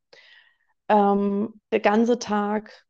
Ähm, 0.87 1.59
der 1.71 1.79
ganze 1.79 2.19
Tag 2.19 2.85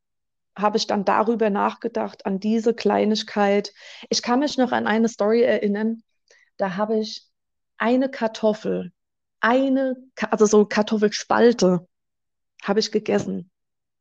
habe 0.58 0.78
ich 0.78 0.88
dann 0.88 1.06
darüber 1.06 1.50
nachgedacht, 1.50 2.26
an 2.26 2.40
diese 2.40 2.74
Kleinigkeit. 2.74 3.74
Ich 4.10 4.22
kann 4.22 4.40
mich 4.40 4.58
noch 4.58 4.72
an 4.72 4.88
eine 4.88 5.10
Story 5.10 5.42
erinnern, 5.42 6.02
da 6.58 6.76
habe 6.78 6.98
ich 7.00 7.28
eine 7.78 8.10
Kartoffel, 8.10 8.94
eine, 9.42 9.96
also 10.32 10.46
so 10.46 10.66
Kartoffelspalte, 10.66 11.88
habe 12.64 12.80
ich 12.80 12.92
gegessen, 12.92 13.52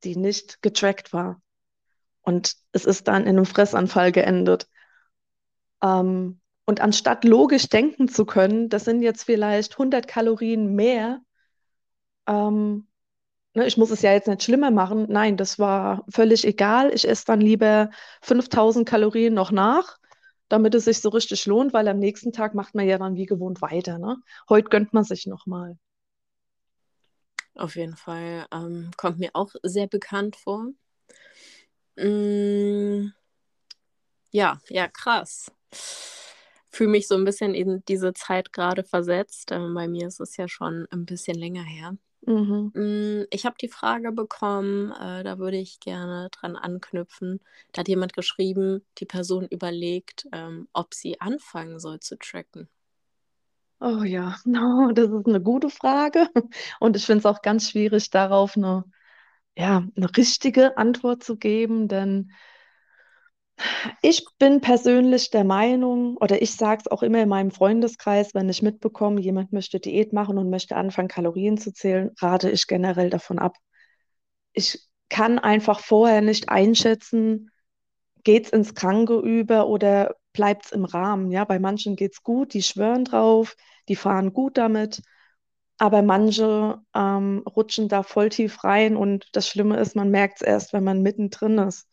die 0.05 0.17
nicht 0.17 0.63
getrackt 0.63 1.13
war. 1.13 1.43
Und 2.23 2.57
es 2.73 2.85
ist 2.85 3.09
dann 3.09 3.23
in 3.23 3.31
einem 3.31 3.47
Fressanfall 3.47 4.13
geendet. 4.13 4.69
Ähm, 5.83 6.41
und 6.65 6.81
anstatt 6.81 7.25
logisch 7.25 7.69
denken 7.69 8.09
zu 8.09 8.25
können, 8.25 8.71
das 8.71 8.85
sind 8.85 9.03
jetzt 9.03 9.25
vielleicht 9.25 9.73
100 9.73 10.09
Kalorien 10.09 10.75
mehr, 10.75 11.21
ähm, 12.27 12.87
ne, 13.55 13.67
ich 13.67 13.77
muss 13.77 13.91
es 13.91 14.03
ja 14.03 14.13
jetzt 14.13 14.29
nicht 14.29 14.43
schlimmer 14.43 14.71
machen. 14.71 15.07
Nein, 15.09 15.37
das 15.37 15.59
war 15.59 16.05
völlig 16.09 16.45
egal. 16.47 16.93
Ich 16.95 17.09
esse 17.09 17.25
dann 17.27 17.41
lieber 17.41 17.91
5000 18.23 18.89
Kalorien 18.89 19.35
noch 19.35 19.51
nach, 19.51 19.99
damit 20.49 20.75
es 20.75 20.85
sich 20.85 21.01
so 21.01 21.09
richtig 21.11 21.47
lohnt, 21.47 21.73
weil 21.73 21.89
am 21.89 21.99
nächsten 21.99 22.33
Tag 22.33 22.55
macht 22.55 22.75
man 22.75 22.87
ja 22.87 22.99
dann 22.99 23.17
wie 23.17 23.27
gewohnt 23.27 23.63
weiter, 23.63 23.99
ne? 23.99 24.17
Heute 24.49 24.69
gönnt 24.69 24.93
man 24.93 25.05
sich 25.05 25.27
nochmal. 25.27 25.79
Auf 27.55 27.77
jeden 27.77 27.97
Fall. 27.97 28.47
Ähm, 28.53 28.91
kommt 28.97 29.19
mir 29.19 29.31
auch 29.35 29.51
sehr 29.63 29.87
bekannt 29.87 30.37
vor. 30.37 30.71
Mm, 31.97 33.13
ja, 34.33 34.61
ja, 34.69 34.89
krass. 34.89 35.53
Fühle 36.71 36.91
mich 36.91 37.07
so 37.07 37.15
ein 37.15 37.25
bisschen 37.25 37.55
in 37.55 37.85
diese 37.87 38.13
Zeit 38.15 38.53
gerade 38.53 38.83
versetzt. 38.83 39.53
Ähm, 39.53 39.75
bei 39.75 39.87
mir 39.87 40.09
ist 40.09 40.21
es 40.21 40.37
ja 40.37 40.49
schon 40.49 40.87
ein 40.91 41.07
bisschen 41.07 41.37
länger 41.39 41.63
her. 41.63 41.97
Mhm. 42.27 42.75
Mm, 42.75 43.25
Ich 43.31 43.45
habe 43.47 43.57
die 43.61 43.69
Frage 43.69 44.13
bekommen, 44.13 44.93
äh, 44.93 45.23
da 45.25 45.39
würde 45.39 45.57
ich 45.59 45.81
gerne 45.81 46.29
dran 46.31 46.57
anknüpfen. 46.57 47.41
Da 47.73 47.81
hat 47.81 47.89
jemand 47.89 48.13
geschrieben, 48.15 48.85
die 48.99 49.07
Person 49.07 49.47
überlegt, 49.49 50.27
ähm, 50.33 50.69
ob 50.73 50.95
sie 50.95 51.21
anfangen 51.21 51.79
soll 51.81 52.01
zu 52.01 52.17
tracken. 52.19 52.69
Oh 53.81 54.03
ja, 54.05 54.37
no, 54.45 54.93
das 54.93 55.11
ist 55.11 55.27
eine 55.27 55.41
gute 55.41 55.71
Frage. 55.71 56.29
Und 56.81 56.97
ich 56.97 57.07
finde 57.07 57.21
es 57.21 57.27
auch 57.27 57.43
ganz 57.43 57.71
schwierig, 57.71 58.11
darauf 58.11 58.57
eine, 58.57 58.85
ja, 59.57 59.87
eine 59.97 60.17
richtige 60.17 60.77
Antwort 60.79 61.25
zu 61.25 61.37
geben, 61.39 61.89
denn 61.89 62.33
ich 64.03 64.25
bin 64.39 64.61
persönlich 64.61 65.31
der 65.31 65.45
Meinung, 65.45 66.17
oder 66.17 66.43
ich 66.43 66.57
sage 66.57 66.83
es 66.85 66.91
auch 66.91 67.03
immer 67.03 67.23
in 67.23 67.29
meinem 67.29 67.51
Freundeskreis, 67.51 68.35
wenn 68.35 68.49
ich 68.49 68.63
mitbekomme, 68.63 69.21
jemand 69.21 69.53
möchte 69.53 69.81
Diät 69.81 70.13
machen 70.13 70.39
und 70.39 70.51
möchte 70.51 70.77
anfangen, 70.77 71.09
Kalorien 71.09 71.59
zu 71.59 71.73
zählen, 71.73 72.11
rate 72.21 72.51
ich 72.51 72.67
generell 72.67 73.11
davon 73.11 73.39
ab. 73.39 73.57
Ich 74.53 74.81
kann 75.09 75.39
einfach 75.39 75.81
vorher 75.81 76.21
nicht 76.21 76.49
einschätzen, 76.49 77.51
geht 78.25 78.47
es 78.47 78.53
ins 78.53 78.75
Kranke 78.75 79.19
über 79.19 79.69
oder 79.69 80.17
bleibt 80.33 80.67
es 80.67 80.73
im 80.73 80.85
Rahmen. 80.85 81.31
Ja, 81.31 81.45
bei 81.45 81.59
manchen 81.59 81.97
geht 81.97 82.13
es 82.15 82.23
gut, 82.23 82.55
die 82.55 82.63
schwören 82.63 83.05
drauf, 83.05 83.57
die 83.89 83.97
fahren 83.97 84.33
gut 84.33 84.59
damit. 84.59 85.03
Aber 85.79 86.03
manche 86.03 86.81
ähm, 86.95 87.43
rutschen 87.47 87.89
da 87.89 88.03
voll 88.03 88.29
tief 88.31 88.65
rein 88.65 88.97
und 88.97 89.29
das 89.33 89.49
Schlimme 89.49 89.77
ist, 89.79 89.97
man 89.97 90.11
merkt 90.11 90.41
es 90.41 90.47
erst, 90.47 90.73
wenn 90.73 90.85
man 90.85 91.03
mittendrin 91.03 91.59
ist. 91.59 91.89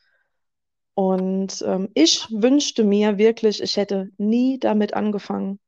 Und 0.94 1.64
ähm, 1.66 1.90
ich 1.94 2.28
wünschte 2.30 2.84
mir 2.84 3.18
wirklich, 3.18 3.62
ich 3.62 3.78
hätte 3.78 4.10
nie 4.18 4.60
damit 4.60 4.94
angefangen. 4.94 5.60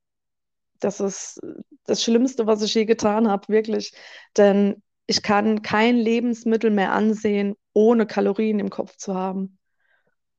Das 0.80 1.00
ist 1.00 1.40
das 1.86 2.04
Schlimmste, 2.04 2.46
was 2.46 2.62
ich 2.62 2.74
je 2.74 2.86
getan 2.86 3.30
habe, 3.30 3.48
wirklich. 3.48 3.94
Denn 4.38 4.82
ich 5.08 5.22
kann 5.22 5.62
kein 5.62 5.98
Lebensmittel 5.98 6.72
mehr 6.72 6.92
ansehen, 6.92 7.56
ohne 7.74 8.06
Kalorien 8.06 8.60
im 8.60 8.70
Kopf 8.70 8.98
zu 8.98 9.16
haben. 9.16 9.58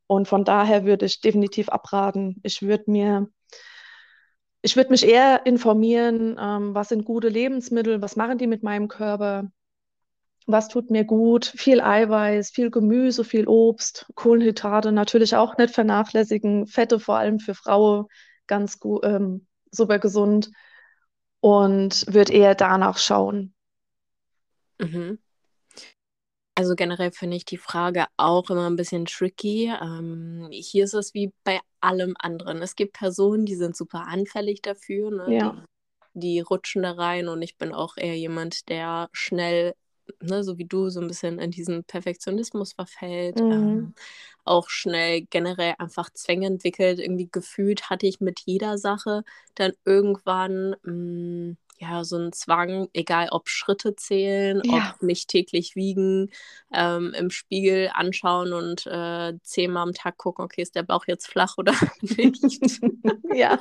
Und 0.07 0.29
von 0.29 0.45
daher 0.45 0.85
würde 0.85 1.07
ich 1.07 1.21
definitiv 1.21 1.69
abraten. 1.69 2.41
Ich 2.43 2.63
würde 2.63 2.91
mir, 2.91 3.29
ich 4.63 4.77
würde 4.77 4.91
mich 4.91 5.07
eher 5.07 5.47
informieren, 5.47 6.37
ähm, 6.39 6.75
was 6.75 6.91
sind 6.91 7.05
gute 7.05 7.29
Lebensmittel, 7.29 8.03
was 8.03 8.17
machen 8.17 8.39
die 8.39 8.47
mit 8.47 8.63
meinem 8.63 8.89
Körper, 8.89 9.51
was 10.47 10.69
tut 10.69 10.91
mir 10.91 11.05
gut, 11.05 11.47
viel 11.47 11.81
Eiweiß, 11.81 12.51
viel 12.51 12.71
Gemüse, 12.71 13.25
viel 13.25 13.49
Obst, 13.49 14.07
Kohlenhydrate 14.15 14.93
natürlich 14.93 15.37
auch 15.37 15.57
nicht 15.57 15.75
vernachlässigen, 15.75 16.67
Fette 16.67 17.01
vor 17.01 17.17
allem 17.17 17.39
für 17.39 17.55
Frauen 17.55 18.07
ganz 18.47 18.79
gut, 18.79 19.05
ähm, 19.05 19.47
super 19.71 19.99
gesund 19.99 20.51
und 21.41 22.07
würde 22.13 22.33
eher 22.33 22.55
danach 22.55 22.99
schauen. 22.99 23.55
Mhm. 24.79 25.19
Also 26.57 26.77
generell 26.77 27.11
finde 27.11 27.37
ich 27.37 27.45
die 27.45 27.59
Frage 27.59 28.07
auch 28.17 28.49
immer 28.49 28.71
ein 28.71 28.77
bisschen 28.77 29.07
tricky. 29.07 29.73
Ähm, 29.83 30.49
hier 30.53 30.85
ist 30.85 30.95
es 30.95 31.13
wie 31.13 31.33
bei 31.43 31.61
allem 31.81 32.15
anderen. 32.19 32.63
Es 32.63 32.77
gibt 32.77 32.93
Personen, 32.93 33.45
die 33.45 33.57
sind 33.57 33.77
super 33.77 34.07
anfällig 34.07 34.63
dafür, 34.63 35.11
ne? 35.11 35.37
Ja. 35.37 35.67
Die, 36.15 36.37
die 36.37 36.41
rutschen 36.41 36.83
da 36.83 36.93
rein 36.93 37.27
und 37.27 37.43
ich 37.43 37.59
bin 37.59 37.73
auch 37.73 37.97
eher 37.97 38.17
jemand, 38.17 38.69
der 38.69 39.09
schnell, 39.13 39.75
ne, 40.21 40.45
so 40.45 40.59
wie 40.59 40.65
du, 40.67 40.89
so 40.91 41.01
ein 41.01 41.09
bisschen 41.09 41.39
in 41.39 41.51
diesen 41.51 41.85
Perfektionismus 41.85 42.73
verfällt. 42.75 43.41
Mhm. 43.41 43.51
Ähm, 43.51 43.95
auch 44.45 44.69
schnell 44.69 45.23
generell 45.23 45.75
einfach 45.79 46.11
Zwänge 46.11 46.47
entwickelt. 46.47 46.99
Irgendwie 46.99 47.29
gefühlt 47.31 47.91
hatte 47.91 48.07
ich 48.07 48.21
mit 48.21 48.41
jeder 48.45 48.79
Sache 48.79 49.25
dann 49.55 49.73
irgendwann 49.85 50.77
mh, 50.83 51.57
ja 51.79 52.05
so 52.05 52.17
einen 52.17 52.33
Zwang, 52.33 52.89
egal 52.93 53.29
ob 53.31 53.49
Schritte 53.49 53.97
zählen, 53.97 54.63
Ja. 54.63 54.95
ob 54.97 55.03
mich 55.03 55.27
täglich 55.27 55.75
wiegen, 55.77 56.31
ähm, 56.73 57.13
im 57.17 57.31
Spiegel 57.31 57.91
anschauen 57.95 58.53
und 58.53 58.87
äh, 58.87 59.35
zehnmal 59.43 59.83
am 59.85 59.93
Tag 59.95 60.17
gucken, 60.19 60.45
okay, 60.45 60.63
ist 60.63 60.75
der 60.77 60.83
Bauch 60.85 61.07
jetzt 61.07 61.27
flach 61.27 61.55
oder 61.59 61.73
nicht? 62.03 62.81
Ja. 63.35 63.59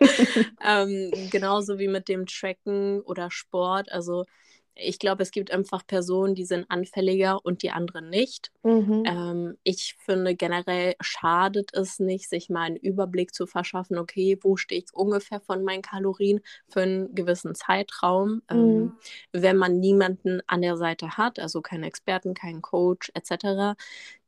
ähm, 0.64 1.10
genauso 1.30 1.78
wie 1.78 1.88
mit 1.88 2.08
dem 2.08 2.26
Tracken 2.26 3.00
oder 3.02 3.30
Sport. 3.30 3.90
Also 3.92 4.24
ich 4.82 4.98
glaube, 4.98 5.22
es 5.22 5.30
gibt 5.30 5.50
einfach 5.52 5.86
Personen, 5.86 6.34
die 6.34 6.44
sind 6.44 6.66
anfälliger 6.70 7.44
und 7.44 7.62
die 7.62 7.70
anderen 7.70 8.10
nicht. 8.10 8.50
Mhm. 8.62 9.02
Ähm, 9.06 9.56
ich 9.64 9.96
finde 10.04 10.34
generell 10.36 10.94
schadet 11.00 11.70
es 11.72 11.98
nicht, 12.00 12.28
sich 12.28 12.50
mal 12.50 12.62
einen 12.64 12.76
Überblick 12.76 13.34
zu 13.34 13.46
verschaffen, 13.46 13.96
okay, 13.98 14.38
wo 14.42 14.56
stehe 14.56 14.80
ich 14.82 14.92
ungefähr 14.92 15.40
von 15.40 15.64
meinen 15.64 15.80
Kalorien 15.82 16.40
für 16.68 16.82
einen 16.82 17.14
gewissen 17.14 17.54
Zeitraum. 17.54 18.42
Ähm, 18.50 18.92
Mhm. 18.92 18.98
wenn 19.32 19.56
man 19.56 19.80
niemanden 19.80 20.42
an 20.46 20.60
der 20.62 20.76
Seite 20.76 21.16
hat, 21.16 21.38
also 21.38 21.62
keinen 21.62 21.84
Experten, 21.84 22.34
keinen 22.34 22.60
Coach 22.62 23.10
etc., 23.14 23.74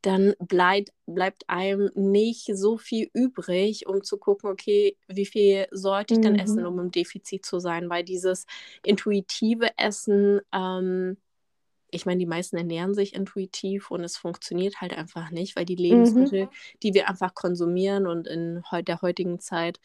dann 0.02 0.34
bleibt, 0.40 0.90
bleibt 1.06 1.44
einem 1.48 1.90
nicht 1.94 2.50
so 2.56 2.78
viel 2.78 3.10
übrig, 3.14 3.86
um 3.86 4.02
zu 4.02 4.18
gucken, 4.18 4.50
okay, 4.50 4.96
wie 5.08 5.26
viel 5.26 5.66
sollte 5.70 6.14
ich 6.14 6.20
denn 6.20 6.34
essen, 6.34 6.64
Mhm. 6.64 6.66
um 6.66 6.78
im 6.80 6.90
Defizit 6.90 7.46
zu 7.46 7.58
sein, 7.60 7.88
weil 7.90 8.04
dieses 8.04 8.46
intuitive 8.84 9.70
Essen, 9.78 10.40
ähm, 10.52 11.16
ich 11.90 12.06
meine, 12.06 12.18
die 12.20 12.26
meisten 12.26 12.56
ernähren 12.56 12.94
sich 12.94 13.14
intuitiv 13.14 13.90
und 13.90 14.02
es 14.04 14.16
funktioniert 14.16 14.80
halt 14.80 14.94
einfach 14.96 15.30
nicht, 15.30 15.56
weil 15.56 15.66
die 15.66 15.76
Mhm. 15.90 16.32
Lebensmittel, 16.32 16.48
die 16.82 16.94
wir 16.94 17.08
einfach 17.08 17.34
konsumieren 17.34 18.06
und 18.06 18.26
in 18.26 18.62
der 18.86 19.02
heutigen 19.02 19.40
Zeit, 19.40 19.80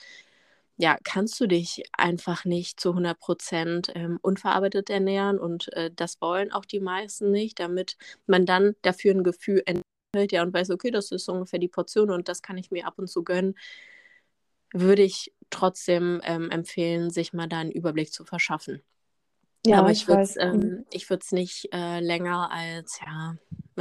ja, 0.77 0.97
kannst 1.03 1.39
du 1.39 1.47
dich 1.47 1.83
einfach 1.93 2.45
nicht 2.45 2.79
zu 2.79 2.93
100 2.93 3.19
Prozent 3.19 3.91
ähm, 3.95 4.19
unverarbeitet 4.21 4.89
ernähren 4.91 5.39
und 5.39 5.73
äh, 5.73 5.91
das 5.95 6.21
wollen 6.21 6.51
auch 6.51 6.65
die 6.65 6.79
meisten 6.79 7.31
nicht, 7.31 7.59
damit 7.59 7.97
man 8.27 8.45
dann 8.45 8.75
dafür 8.83 9.13
ein 9.15 9.23
Gefühl 9.23 9.63
entwickelt, 9.65 9.86
ja, 10.15 10.43
und 10.43 10.53
weiß, 10.53 10.71
okay, 10.71 10.91
das 10.91 11.11
ist 11.11 11.29
ungefähr 11.29 11.59
die 11.59 11.67
Portion 11.67 12.09
und 12.09 12.27
das 12.27 12.41
kann 12.41 12.57
ich 12.57 12.71
mir 12.71 12.87
ab 12.87 12.97
und 12.97 13.07
zu 13.07 13.23
gönnen, 13.23 13.55
würde 14.73 15.03
ich 15.03 15.33
trotzdem 15.49 16.21
ähm, 16.23 16.49
empfehlen, 16.51 17.09
sich 17.09 17.33
mal 17.33 17.47
da 17.47 17.59
einen 17.59 17.71
Überblick 17.71 18.11
zu 18.11 18.25
verschaffen. 18.25 18.81
Ja, 19.65 19.79
Aber 19.79 19.91
ich 19.91 20.03
ich 20.03 20.07
würde 20.07 20.21
es. 20.21 20.35
Mhm. 20.35 20.85
ähm, 20.91 21.09
würd's 21.09 21.31
nicht 21.31 21.69
äh, 21.73 21.99
länger 21.99 22.51
als 22.51 22.99
ja, 23.05 23.35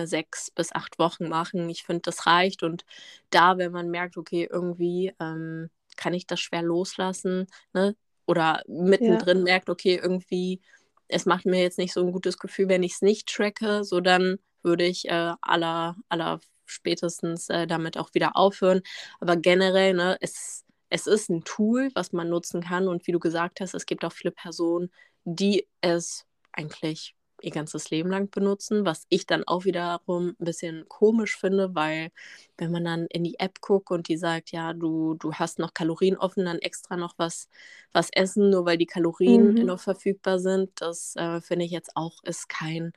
sechs 0.04 0.50
bis 0.50 0.73
acht 0.73 0.99
Wochen 0.99 1.28
machen. 1.28 1.68
Ich 1.68 1.85
finde, 1.85 2.02
das 2.02 2.26
reicht. 2.26 2.62
Und 2.62 2.85
da, 3.30 3.59
wenn 3.59 3.73
man 3.73 3.90
merkt, 3.90 4.16
okay, 4.16 4.49
irgendwie 4.50 5.12
ähm, 5.21 5.71
kann 5.97 6.14
ich 6.14 6.26
das 6.26 6.40
schwer 6.40 6.62
loslassen, 6.62 7.47
ne? 7.73 7.97
Oder 8.26 8.62
mittendrin 8.66 9.38
ja. 9.38 9.45
merkt, 9.45 9.71
okay, 9.71 10.00
irgendwie, 10.02 10.61
es 11.06 11.26
macht 11.26 11.47
mir 11.47 11.62
jetzt 11.62 11.78
nicht 11.78 11.92
so 11.92 12.00
ein 12.00 12.11
gutes 12.11 12.38
Gefühl, 12.38 12.68
wenn 12.68 12.83
ich 12.83 12.95
es 12.95 13.02
nicht 13.02 13.28
tracke, 13.28 13.85
so 13.85 14.00
dann 14.00 14.38
würde 14.67 14.85
ich 14.85 15.09
äh, 15.09 15.33
aller, 15.41 15.97
aller 16.11 16.41
spätestens 16.67 17.49
äh, 17.49 17.67
damit 17.67 17.97
auch 17.97 18.13
wieder 18.13 18.37
aufhören. 18.37 18.83
Aber 19.21 19.37
generell, 19.37 19.95
ne, 19.95 20.19
es, 20.21 20.65
es 20.91 21.07
ist 21.07 21.31
ein 21.31 21.45
Tool, 21.45 21.91
was 21.95 22.13
man 22.13 22.29
nutzen 22.29 22.63
kann. 22.63 22.89
Und 22.89 23.07
wie 23.07 23.13
du 23.13 23.21
gesagt 23.21 23.61
hast, 23.61 23.75
es 23.75 23.87
gibt 23.87 24.05
auch 24.05 24.13
viele 24.13 24.33
Personen, 24.33 24.91
die 25.25 25.67
es 25.81 26.27
eigentlich 26.53 27.15
ihr 27.43 27.51
ganzes 27.51 27.91
Leben 27.91 28.11
lang 28.11 28.31
benutzen, 28.31 28.87
was 28.87 29.05
ich 29.09 29.27
dann 29.27 29.45
auch 29.45 29.65
wiederum 29.65 30.29
ein 30.41 30.45
bisschen 30.45 30.87
komisch 30.89 31.37
finde, 31.37 31.75
weil 31.75 32.11
wenn 32.57 32.73
man 32.73 32.85
dann 32.85 33.07
in 33.07 33.25
die 33.25 33.39
App 33.39 33.61
guckt 33.61 33.91
und 33.91 34.09
die 34.09 34.17
sagt, 34.17 34.53
ja, 34.53 34.73
du, 34.73 35.15
du 35.15 35.35
hast 35.35 35.59
noch 35.59 35.75
Kalorien 35.75 36.17
offen, 36.17 36.47
dann 36.47 36.59
extra 36.59 36.97
noch 36.97 37.15
was, 37.19 37.49
was 37.93 38.09
essen, 38.13 38.51
nur 38.51 38.65
weil 38.65 38.79
die 38.79 38.87
Kalorien 38.87 39.55
mhm. 39.55 39.67
noch 39.67 39.81
verfügbar 39.81 40.39
sind, 40.39 40.71
das 40.77 41.15
äh, 41.17 41.41
finde 41.41 41.67
ich 41.67 41.71
jetzt 41.71 41.91
auch 41.95 42.23
ist 42.25 42.49
kein 42.49 42.93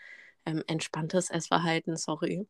ähm, 0.50 0.63
entspanntes 0.68 1.29
Essverhalten, 1.29 1.96
sorry. 1.98 2.48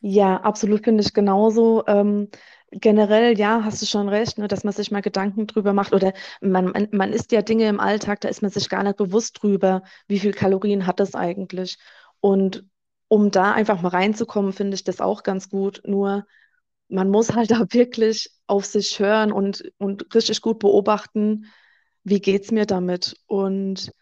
Ja, 0.00 0.36
absolut 0.40 0.84
finde 0.84 1.02
ich 1.02 1.14
genauso. 1.14 1.84
Ähm, 1.86 2.28
generell, 2.70 3.38
ja, 3.38 3.64
hast 3.64 3.82
du 3.82 3.86
schon 3.86 4.08
recht, 4.08 4.38
ne, 4.38 4.48
dass 4.48 4.64
man 4.64 4.72
sich 4.72 4.90
mal 4.90 5.02
Gedanken 5.02 5.46
drüber 5.46 5.72
macht 5.72 5.92
oder 5.92 6.12
man, 6.40 6.66
man, 6.66 6.88
man 6.92 7.12
isst 7.12 7.32
ja 7.32 7.42
Dinge 7.42 7.68
im 7.68 7.80
Alltag, 7.80 8.20
da 8.20 8.28
ist 8.28 8.42
man 8.42 8.50
sich 8.50 8.68
gar 8.68 8.82
nicht 8.82 8.96
bewusst 8.96 9.42
drüber, 9.42 9.82
wie 10.08 10.18
viel 10.18 10.32
Kalorien 10.32 10.86
hat 10.86 11.00
das 11.00 11.14
eigentlich. 11.14 11.78
Und 12.20 12.64
um 13.08 13.30
da 13.30 13.52
einfach 13.52 13.82
mal 13.82 13.88
reinzukommen, 13.90 14.52
finde 14.52 14.74
ich 14.74 14.84
das 14.84 15.00
auch 15.00 15.22
ganz 15.22 15.50
gut. 15.50 15.82
Nur 15.86 16.26
man 16.88 17.10
muss 17.10 17.34
halt 17.34 17.50
da 17.52 17.66
wirklich 17.72 18.30
auf 18.46 18.64
sich 18.66 18.98
hören 19.00 19.32
und, 19.32 19.72
und 19.78 20.14
richtig 20.14 20.40
gut 20.42 20.58
beobachten, 20.58 21.46
wie 22.04 22.20
geht 22.20 22.44
es 22.44 22.50
mir 22.52 22.66
damit. 22.66 23.16
Und 23.26 23.92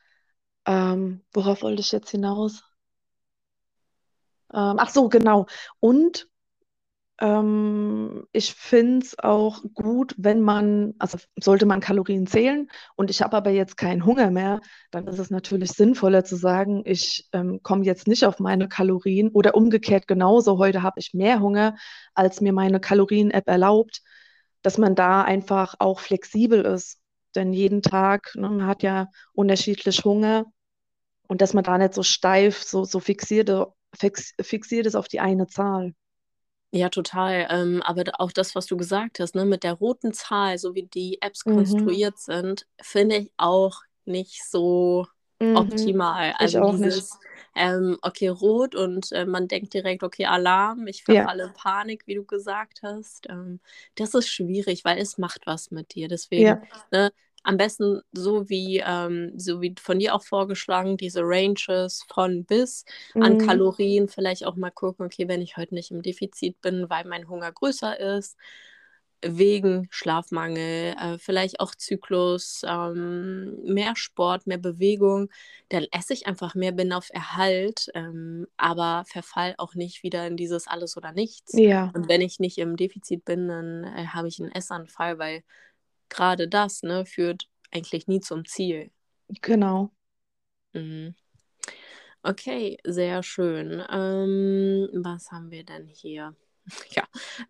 ähm, 0.67 1.23
worauf 1.33 1.63
wollte 1.63 1.81
ich 1.83 1.93
jetzt 1.93 2.11
hinaus? 2.11 2.63
Ähm, 4.53 4.77
ach 4.79 4.91
so, 4.91 5.09
genau. 5.09 5.47
Und 5.81 6.29
ähm, 7.21 8.27
ich 8.33 8.55
finde 8.55 9.05
es 9.05 9.19
auch 9.19 9.63
gut, 9.75 10.15
wenn 10.17 10.41
man, 10.41 10.95
also 10.99 11.19
sollte 11.39 11.67
man 11.67 11.81
Kalorien 11.81 12.27
zählen 12.27 12.71
und 12.97 13.11
ich 13.11 13.21
habe 13.23 13.37
aber 13.37 13.51
jetzt 13.51 13.77
keinen 13.77 14.07
Hunger 14.07 14.31
mehr, 14.31 14.61
dann 14.91 15.07
ist 15.07 15.19
es 15.19 15.31
natürlich 15.31 15.73
sinnvoller 15.73 16.25
zu 16.25 16.37
sagen, 16.37 16.83
ich 16.87 17.29
ähm, 17.33 17.63
komme 17.63 17.85
jetzt 17.85 18.09
nicht 18.09 18.25
auf 18.25 18.39
meine 18.39 18.69
Kalorien 18.69 19.29
oder 19.29 19.55
umgekehrt 19.55 20.09
genauso, 20.09 20.59
heute 20.59 20.83
habe 20.83 20.99
ich 20.99 21.13
mehr 21.13 21.41
Hunger, 21.41 21.77
als 22.15 22.41
mir 22.41 22.53
meine 22.55 22.81
Kalorien-App 22.81 23.49
erlaubt, 23.49 24.01
dass 24.63 24.79
man 24.79 24.95
da 24.95 25.23
einfach 25.23 25.75
auch 25.79 26.01
flexibel 26.01 26.65
ist. 26.65 26.99
Denn 27.35 27.53
jeden 27.53 27.83
Tag, 27.83 28.33
ne, 28.35 28.49
man 28.49 28.67
hat 28.67 28.83
ja 28.83 29.09
unterschiedlich 29.35 30.05
Hunger 30.05 30.47
und 31.29 31.41
dass 31.43 31.55
man 31.55 31.65
da 31.65 31.79
nicht 31.79 31.95
so 31.95 32.03
steif, 32.03 32.63
so, 32.63 32.85
so 32.85 32.99
fixierte 32.99 33.69
fix, 33.95 34.35
fixiert 34.41 34.87
ist 34.87 34.95
auf 34.95 35.09
die 35.09 35.21
eine 35.21 35.47
Zahl. 35.47 35.95
Ja, 36.73 36.89
total. 36.89 37.49
Ähm, 37.51 37.83
aber 37.83 38.05
auch 38.19 38.31
das, 38.31 38.55
was 38.55 38.67
du 38.67 38.77
gesagt 38.77 39.19
hast, 39.19 39.35
ne, 39.35 39.45
mit 39.45 39.65
der 39.65 39.73
roten 39.75 40.13
Zahl, 40.13 40.57
so 40.59 40.75
wie 40.75 40.85
die 40.85 41.21
Apps 41.21 41.45
mhm. 41.45 41.57
konstruiert 41.57 42.19
sind, 42.19 42.67
finde 42.81 43.17
ich 43.17 43.33
auch 43.37 43.83
nicht 44.05 44.45
so 44.49 45.07
mhm. 45.41 45.57
optimal. 45.57 46.35
Also 46.39 46.63
ich 46.63 46.83
dieses, 46.83 47.19
ähm, 47.57 47.99
okay, 48.03 48.29
rot 48.29 48.77
und 48.77 49.11
äh, 49.11 49.27
man 49.27 49.49
denkt 49.49 49.75
direkt, 49.75 50.05
okay, 50.05 50.27
Alarm, 50.27 50.87
ich 50.87 51.03
verfalle 51.03 51.43
ja. 51.43 51.49
in 51.49 51.55
Panik, 51.55 52.07
wie 52.07 52.15
du 52.15 52.25
gesagt 52.25 52.81
hast. 52.83 53.29
Ähm, 53.29 53.59
das 53.97 54.15
ist 54.15 54.29
schwierig, 54.29 54.85
weil 54.85 54.99
es 54.99 55.19
macht 55.19 55.47
was 55.47 55.73
mit 55.73 55.95
dir. 55.95 56.07
Deswegen, 56.07 56.47
ja. 56.47 56.63
ne, 56.93 57.11
am 57.43 57.57
besten 57.57 58.01
so 58.13 58.49
wie, 58.49 58.83
ähm, 58.85 59.33
so 59.37 59.61
wie 59.61 59.75
von 59.81 59.99
dir 59.99 60.15
auch 60.15 60.23
vorgeschlagen, 60.23 60.97
diese 60.97 61.23
Ranges 61.23 62.05
von 62.13 62.45
bis 62.45 62.85
mhm. 63.15 63.23
an 63.23 63.39
Kalorien, 63.39 64.09
vielleicht 64.09 64.45
auch 64.45 64.57
mal 64.57 64.71
gucken, 64.71 65.07
okay, 65.07 65.29
wenn 65.29 65.41
ich 65.43 65.57
heute 65.57 65.75
nicht 65.75 65.91
im 65.91 66.03
Defizit 66.03 66.61
bin, 66.61 66.91
weil 66.91 67.05
mein 67.07 67.29
Hunger 67.29 67.51
größer 67.51 67.99
ist, 67.99 68.37
wegen 69.23 69.87
Schlafmangel, 69.91 70.95
äh, 70.99 71.19
vielleicht 71.19 71.61
auch 71.61 71.75
Zyklus, 71.75 72.63
ähm, 72.67 73.59
mehr 73.65 73.95
Sport, 73.97 74.47
mehr 74.47 74.59
Bewegung, 74.59 75.29
dann 75.69 75.87
esse 75.93 76.15
ich 76.15 76.27
einfach 76.27 76.55
mehr, 76.55 76.73
bin 76.73 76.93
auf 76.93 77.09
Erhalt, 77.11 77.91
ähm, 77.95 78.47
aber 78.57 79.05
verfall 79.07 79.55
auch 79.59 79.75
nicht 79.75 80.03
wieder 80.03 80.27
in 80.27 80.37
dieses 80.37 80.67
alles 80.67 80.97
oder 80.97 81.13
nichts. 81.13 81.53
Ja. 81.55 81.91
Und 81.95 82.09
wenn 82.09 82.23
ich 82.23 82.41
nicht 82.41 82.59
im 82.59 82.77
Defizit 82.77 83.25
bin, 83.25 83.49
dann 83.49 83.85
äh, 83.85 84.07
habe 84.07 84.29
ich 84.29 84.41
einen 84.41 84.53
Essanfall, 84.53 85.19
weil 85.19 85.43
gerade 86.11 86.49
das 86.49 86.83
ne, 86.83 87.07
führt 87.07 87.49
eigentlich 87.71 88.07
nie 88.07 88.21
zum 88.21 88.45
Ziel. 88.45 88.91
Genau. 89.41 89.91
Mhm. 90.73 91.15
Okay, 92.23 92.77
sehr 92.85 93.23
schön. 93.23 93.83
Ähm, 93.91 94.89
was 94.93 95.31
haben 95.31 95.51
wir 95.51 95.65
denn 95.65 95.87
hier? 95.87 96.37
Ja, 96.91 97.05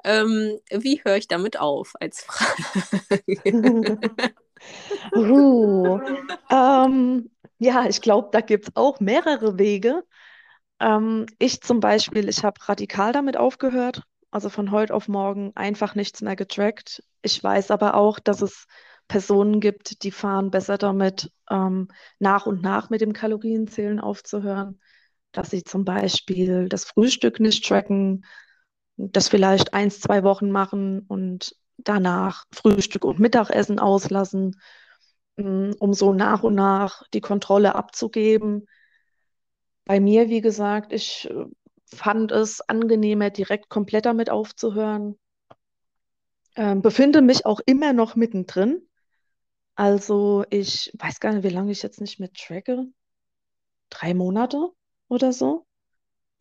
ähm, 0.05 0.61
wie 0.71 1.03
höre 1.05 1.17
ich 1.17 1.29
damit 1.29 1.59
auf 1.59 1.93
als 2.01 2.23
Frage? 2.23 3.19
uh, 5.15 6.01
ähm, 6.49 7.31
ja, 7.59 7.87
ich 7.87 8.01
glaube, 8.01 8.29
da 8.33 8.41
gibt 8.41 8.69
es 8.69 8.77
auch 8.77 9.01
mehrere 9.01 9.59
Wege. 9.59 10.05
Ähm, 10.79 11.27
ich 11.39 11.61
zum 11.61 11.81
Beispiel, 11.81 12.29
ich 12.29 12.45
habe 12.45 12.67
radikal 12.67 13.13
damit 13.13 13.37
aufgehört 13.37 14.05
also 14.31 14.49
von 14.49 14.71
heute 14.71 14.95
auf 14.95 15.09
morgen 15.09 15.53
einfach 15.57 15.95
nichts 15.95 16.23
mehr 16.23 16.37
getrackt. 16.37 17.03
Ich 17.23 17.43
weiß 17.43 17.71
aber 17.71 17.95
auch, 17.95 18.19
dass 18.19 18.43
es 18.43 18.67
Personen 19.09 19.61
gibt, 19.61 20.05
die 20.05 20.13
fahren 20.13 20.51
besser 20.51 20.79
damit, 20.79 21.33
ähm, 21.51 21.89
nach 22.21 22.47
und 22.47 22.63
nach 22.63 22.91
mit 22.91 23.01
dem 23.01 23.13
Kalorienzählen 23.13 23.99
aufzuhören, 24.01 24.81
dass 25.33 25.51
sie 25.51 25.65
zum 25.65 25.85
Beispiel 25.85 26.69
das 26.69 26.85
Frühstück 26.85 27.41
nicht 27.41 27.67
tracken, 27.67 28.25
das 28.97 29.29
vielleicht 29.29 29.75
eins, 29.75 30.01
zwei 30.01 30.23
Wochen 30.23 30.51
machen 30.51 31.01
und 31.09 31.57
danach 31.79 32.45
Frühstück 32.53 33.05
und 33.05 33.19
Mittagessen 33.19 33.79
auslassen, 33.81 34.61
mm, 35.37 35.73
um 35.81 35.93
so 35.93 36.13
nach 36.13 36.43
und 36.43 36.55
nach 36.55 37.03
die 37.13 37.21
Kontrolle 37.21 37.75
abzugeben. 37.75 38.67
Bei 39.85 39.99
mir, 39.99 40.29
wie 40.29 40.41
gesagt, 40.41 40.93
ich 40.93 41.29
äh, 41.31 41.47
fand 41.95 42.33
es 42.33 42.61
angenehmer, 42.61 43.31
direkt 43.31 43.69
komplett 43.69 44.07
damit 44.07 44.31
aufzuhören. 44.31 45.19
Ähm, 46.57 46.83
befinde 46.83 47.23
mich 47.23 47.47
auch 47.47 47.61
immer 47.65 47.93
noch 47.93 48.17
mittendrin. 48.17 48.89
Also 49.75 50.45
ich 50.51 50.93
weiß 50.99 51.21
gar 51.21 51.33
nicht, 51.33 51.45
wie 51.45 51.55
lange 51.55 51.73
ich 51.73 51.83
jetzt 51.83 52.01
nicht 52.01 52.21
mehr 52.21 52.33
tracke. 52.33 52.87
Drei 53.89 54.15
Monate 54.15 54.71
oder 55.09 55.33
so. 55.33 55.65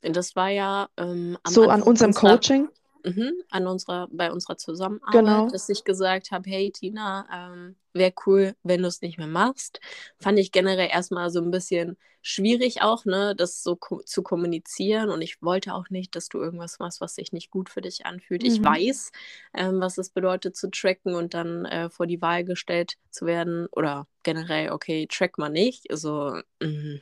Das 0.02 0.36
war 0.36 0.50
ja 0.50 0.90
ähm, 0.98 1.38
so 1.48 1.70
an 1.70 1.82
unserem 1.82 2.14
Coaching. 2.14 2.70
Mhm, 3.04 3.34
an 3.50 3.68
unserer, 3.68 4.08
bei 4.12 4.32
unserer 4.32 4.58
Zusammenarbeit, 4.58 5.14
genau. 5.14 5.50
dass 5.50 5.70
ich 5.70 5.84
gesagt 5.84 6.32
habe, 6.32 6.50
hey 6.50 6.72
Tina, 6.72 7.26
ähm, 7.34 7.76
wäre 7.94 8.14
cool, 8.26 8.56
wenn 8.64 8.82
du 8.82 8.88
es 8.88 9.02
nicht 9.02 9.18
mehr 9.18 9.28
machst. 9.28 9.80
Fand 10.20 10.38
ich 10.38 10.52
generell 10.52 10.90
erstmal 10.92 11.30
so 11.30 11.40
ein 11.42 11.52
bisschen 11.52 11.98
schwierig 12.22 12.82
auch, 12.82 13.06
ne, 13.06 13.36
das 13.36 13.64
so 13.64 13.76
ko 13.76 14.02
zu 14.02 14.22
kommunizieren. 14.22 15.10
Und 15.10 15.22
ich 15.22 15.42
wollte 15.42 15.74
auch 15.74 15.90
nicht, 15.90 16.16
dass 16.16 16.28
du 16.28 16.40
irgendwas 16.40 16.80
machst, 16.80 17.02
was 17.02 17.16
sich 17.16 17.32
nicht 17.32 17.52
gut 17.52 17.70
für 17.70 17.82
dich 17.82 18.06
anfühlt. 18.06 18.44
Mhm. 18.44 18.50
Ich 18.50 18.64
weiß, 18.64 19.12
ähm, 19.54 19.80
was 19.80 19.98
es 19.98 20.10
bedeutet 20.10 20.56
zu 20.56 20.70
tracken 20.70 21.16
und 21.16 21.34
dann 21.34 21.66
äh, 21.66 21.90
vor 21.90 22.08
die 22.08 22.22
Wahl 22.22 22.44
gestellt 22.44 22.96
zu 23.10 23.26
werden. 23.26 23.68
Oder 23.72 24.08
generell, 24.24 24.72
okay, 24.72 25.08
track 25.10 25.38
mal 25.38 25.50
nicht. 25.50 25.90
Also, 25.90 26.42
mh, 26.62 27.00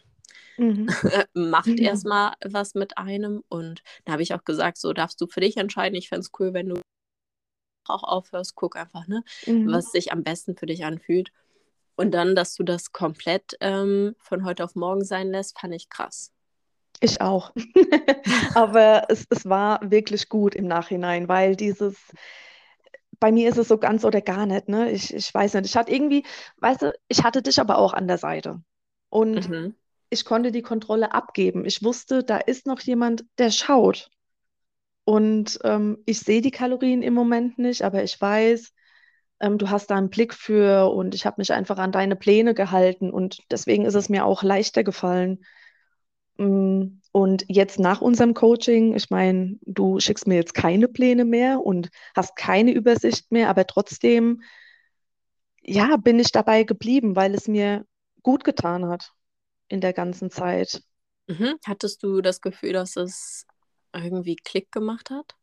Mhm. 0.58 0.88
macht 1.34 1.67
mhm. 1.67 1.78
erstmal 1.78 2.34
was 2.43 2.76
mit 2.76 2.98
einem. 2.98 3.43
Und 3.48 3.84
da 4.06 4.13
habe 4.13 4.24
ich 4.24 4.34
auch 4.34 4.43
gesagt, 4.43 4.78
so 4.78 4.93
darfst 4.93 5.22
du 5.22 5.28
für 5.28 5.41
dich 5.41 5.58
entscheiden. 5.58 5.96
Ich 5.96 6.10
fände 6.10 6.22
es 6.22 6.32
cool, 6.39 6.54
wenn 6.54 6.70
du 6.70 6.82
auch 7.86 8.04
aufhörst, 8.04 8.56
guck 8.56 8.76
einfach, 8.76 9.08
ne, 9.08 9.24
mhm. 9.46 9.72
was 9.72 9.91
sich 9.91 10.12
am 10.12 10.24
besten 10.24 10.58
für 10.58 10.65
dich 10.65 10.84
anfühlt. 10.84 11.32
Und 11.96 12.12
dann, 12.12 12.36
dass 12.36 12.54
du 12.54 12.63
das 12.63 12.91
komplett 12.91 13.58
ähm, 13.60 14.15
von 14.20 14.46
heute 14.46 14.63
auf 14.63 14.76
morgen 14.76 15.04
sein 15.04 15.30
lässt, 15.30 15.60
fand 15.60 15.74
ich 15.74 15.89
krass. 15.89 16.32
Ich 17.00 17.22
auch. 17.22 17.54
Aber 18.56 19.06
es, 19.10 19.26
es 19.30 19.48
war 19.48 19.80
wirklich 19.89 20.30
gut 20.30 20.54
im 20.54 20.67
Nachhinein, 20.67 21.28
weil 21.28 21.56
dieses, 21.56 21.96
bei 23.20 23.32
mir 23.32 23.50
ist 23.50 23.58
es 23.58 23.67
so 23.67 23.78
ganz 23.78 24.04
oder 24.04 24.22
gar 24.22 24.46
nicht, 24.46 24.67
ne? 24.67 24.91
Ich, 24.91 25.13
ich 25.13 25.34
weiß 25.34 25.56
nicht. 25.56 25.67
Ich 25.67 25.76
hatte 25.76 25.91
irgendwie, 25.91 26.24
weißt 26.58 26.84
du, 26.84 26.93
ich 27.08 27.24
hatte 27.24 27.41
dich 27.41 27.60
aber 27.60 27.78
auch 27.78 27.93
an 27.93 28.08
der 28.08 28.17
Seite. 28.17 28.62
Und 29.10 29.50
mhm 29.50 29.76
ich 30.10 30.26
konnte 30.26 30.52
die 30.52 30.62
Kontrolle 30.62 31.13
abgeben. 31.13 31.65
Ich 31.65 31.84
wusste, 31.84 32.24
da 32.24 32.38
ist 32.38 32.65
noch 32.67 32.80
jemand, 32.82 33.26
der 33.38 33.52
schaut. 33.52 34.10
Und 35.06 35.60
ähm, 35.63 36.00
ich 36.06 36.20
sehe 36.20 36.41
die 36.41 36.52
Kalorien 36.52 37.02
im 37.02 37.13
Moment 37.13 37.58
nicht, 37.58 37.84
aber 37.84 38.04
ich 38.04 38.20
weiß, 38.20 38.74
ähm, 39.41 39.58
du 39.58 39.70
hast 39.70 39.89
da 39.91 39.98
einen 39.98 40.10
Blick 40.10 40.34
für 40.34 40.91
und 40.91 41.15
ich 41.15 41.26
habe 41.26 41.36
mich 41.39 41.54
einfach 41.54 41.78
an 41.78 41.91
deine 41.93 42.15
Pläne 42.15 42.54
gehalten 42.54 43.12
und 43.12 43.39
deswegen 43.52 43.86
ist 43.86 43.96
es 43.96 44.10
mir 44.10 44.26
auch 44.26 44.43
leichter 44.43 44.84
gefallen. 44.84 45.46
Mm, 46.38 47.00
Und 47.12 47.46
jetzt 47.48 47.80
nach 47.80 48.02
unserem 48.02 48.34
Coaching, 48.34 48.96
ich 48.96 49.10
meine, 49.10 49.58
du 49.65 50.00
schickst 50.00 50.28
mir 50.28 50.36
jetzt 50.36 50.54
keine 50.54 50.88
Pläne 50.88 51.26
mehr 51.26 51.62
und 51.65 51.89
hast 52.15 52.36
keine 52.36 52.72
Übersicht 52.72 53.32
mehr, 53.32 53.50
aber 53.50 53.65
trotzdem, 53.67 54.41
ja, 55.63 55.98
bin 55.98 56.20
ich 56.20 56.32
dabei 56.32 56.63
geblieben, 56.63 57.15
weil 57.15 57.36
es 57.36 57.48
mir 57.48 57.86
gut 58.24 58.43
getan 58.43 58.86
hat 58.88 59.13
in 59.67 59.82
der 59.82 59.93
ganzen 59.93 60.30
Zeit. 60.30 60.82
Mhm. 61.27 61.56
Hattest 61.65 62.03
du 62.03 62.21
das 62.21 62.41
Gefühl, 62.41 62.73
dass 62.73 62.95
es 62.95 63.45
irgendwie 63.93 64.36
Klick 64.36 64.71
gemacht 64.71 65.10
hat? 65.10 65.36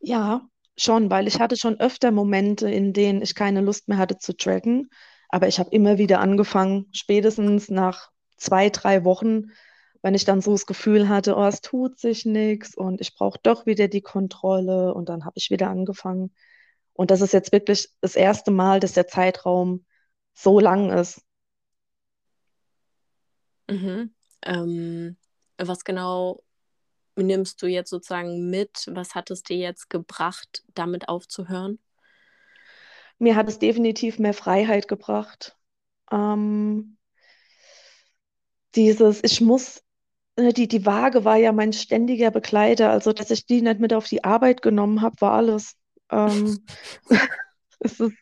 Ja, 0.00 0.48
schon, 0.76 1.10
weil 1.10 1.26
ich 1.26 1.40
hatte 1.40 1.56
schon 1.56 1.80
öfter 1.80 2.10
Momente, 2.10 2.70
in 2.70 2.92
denen 2.92 3.22
ich 3.22 3.34
keine 3.34 3.60
Lust 3.60 3.88
mehr 3.88 3.98
hatte 3.98 4.18
zu 4.18 4.36
tracken, 4.36 4.90
aber 5.28 5.48
ich 5.48 5.58
habe 5.58 5.70
immer 5.70 5.98
wieder 5.98 6.20
angefangen, 6.20 6.86
spätestens 6.92 7.68
nach 7.68 8.10
zwei, 8.36 8.70
drei 8.70 9.04
Wochen, 9.04 9.50
wenn 10.02 10.14
ich 10.14 10.24
dann 10.24 10.40
so 10.40 10.52
das 10.52 10.66
Gefühl 10.66 11.08
hatte, 11.08 11.36
oh, 11.36 11.44
es 11.46 11.60
tut 11.60 11.98
sich 11.98 12.24
nichts 12.24 12.76
und 12.76 13.00
ich 13.00 13.14
brauche 13.14 13.38
doch 13.42 13.66
wieder 13.66 13.88
die 13.88 14.00
Kontrolle 14.00 14.94
und 14.94 15.08
dann 15.08 15.24
habe 15.24 15.34
ich 15.36 15.50
wieder 15.50 15.68
angefangen. 15.68 16.32
Und 16.92 17.10
das 17.10 17.20
ist 17.20 17.32
jetzt 17.32 17.52
wirklich 17.52 17.90
das 18.00 18.14
erste 18.14 18.50
Mal, 18.50 18.80
dass 18.80 18.92
der 18.92 19.08
Zeitraum 19.08 19.84
so 20.34 20.60
lang 20.60 20.90
ist. 20.90 21.22
Mhm. 23.68 24.14
Ähm, 24.42 25.16
was 25.58 25.84
genau 25.84 26.42
nimmst 27.16 27.60
du 27.62 27.66
jetzt 27.66 27.90
sozusagen 27.90 28.48
mit? 28.50 28.88
Was 28.92 29.14
hat 29.14 29.30
es 29.30 29.42
dir 29.42 29.56
jetzt 29.56 29.90
gebracht, 29.90 30.64
damit 30.74 31.08
aufzuhören? 31.08 31.78
Mir 33.18 33.34
hat 33.34 33.48
es 33.48 33.58
definitiv 33.58 34.18
mehr 34.18 34.34
Freiheit 34.34 34.86
gebracht. 34.86 35.56
Ähm, 36.12 36.96
dieses, 38.74 39.22
ich 39.24 39.40
muss, 39.40 39.82
äh, 40.36 40.52
die, 40.52 40.68
die 40.68 40.86
Waage 40.86 41.24
war 41.24 41.36
ja 41.36 41.52
mein 41.52 41.72
ständiger 41.72 42.30
Begleiter. 42.30 42.90
Also, 42.90 43.12
dass 43.12 43.30
ich 43.30 43.46
die 43.46 43.62
nicht 43.62 43.80
mit 43.80 43.92
auf 43.92 44.06
die 44.06 44.24
Arbeit 44.24 44.62
genommen 44.62 45.02
habe, 45.02 45.20
war 45.20 45.32
alles. 45.32 45.74
Ähm, 46.10 46.64
es 47.80 48.00
ist, 48.00 48.14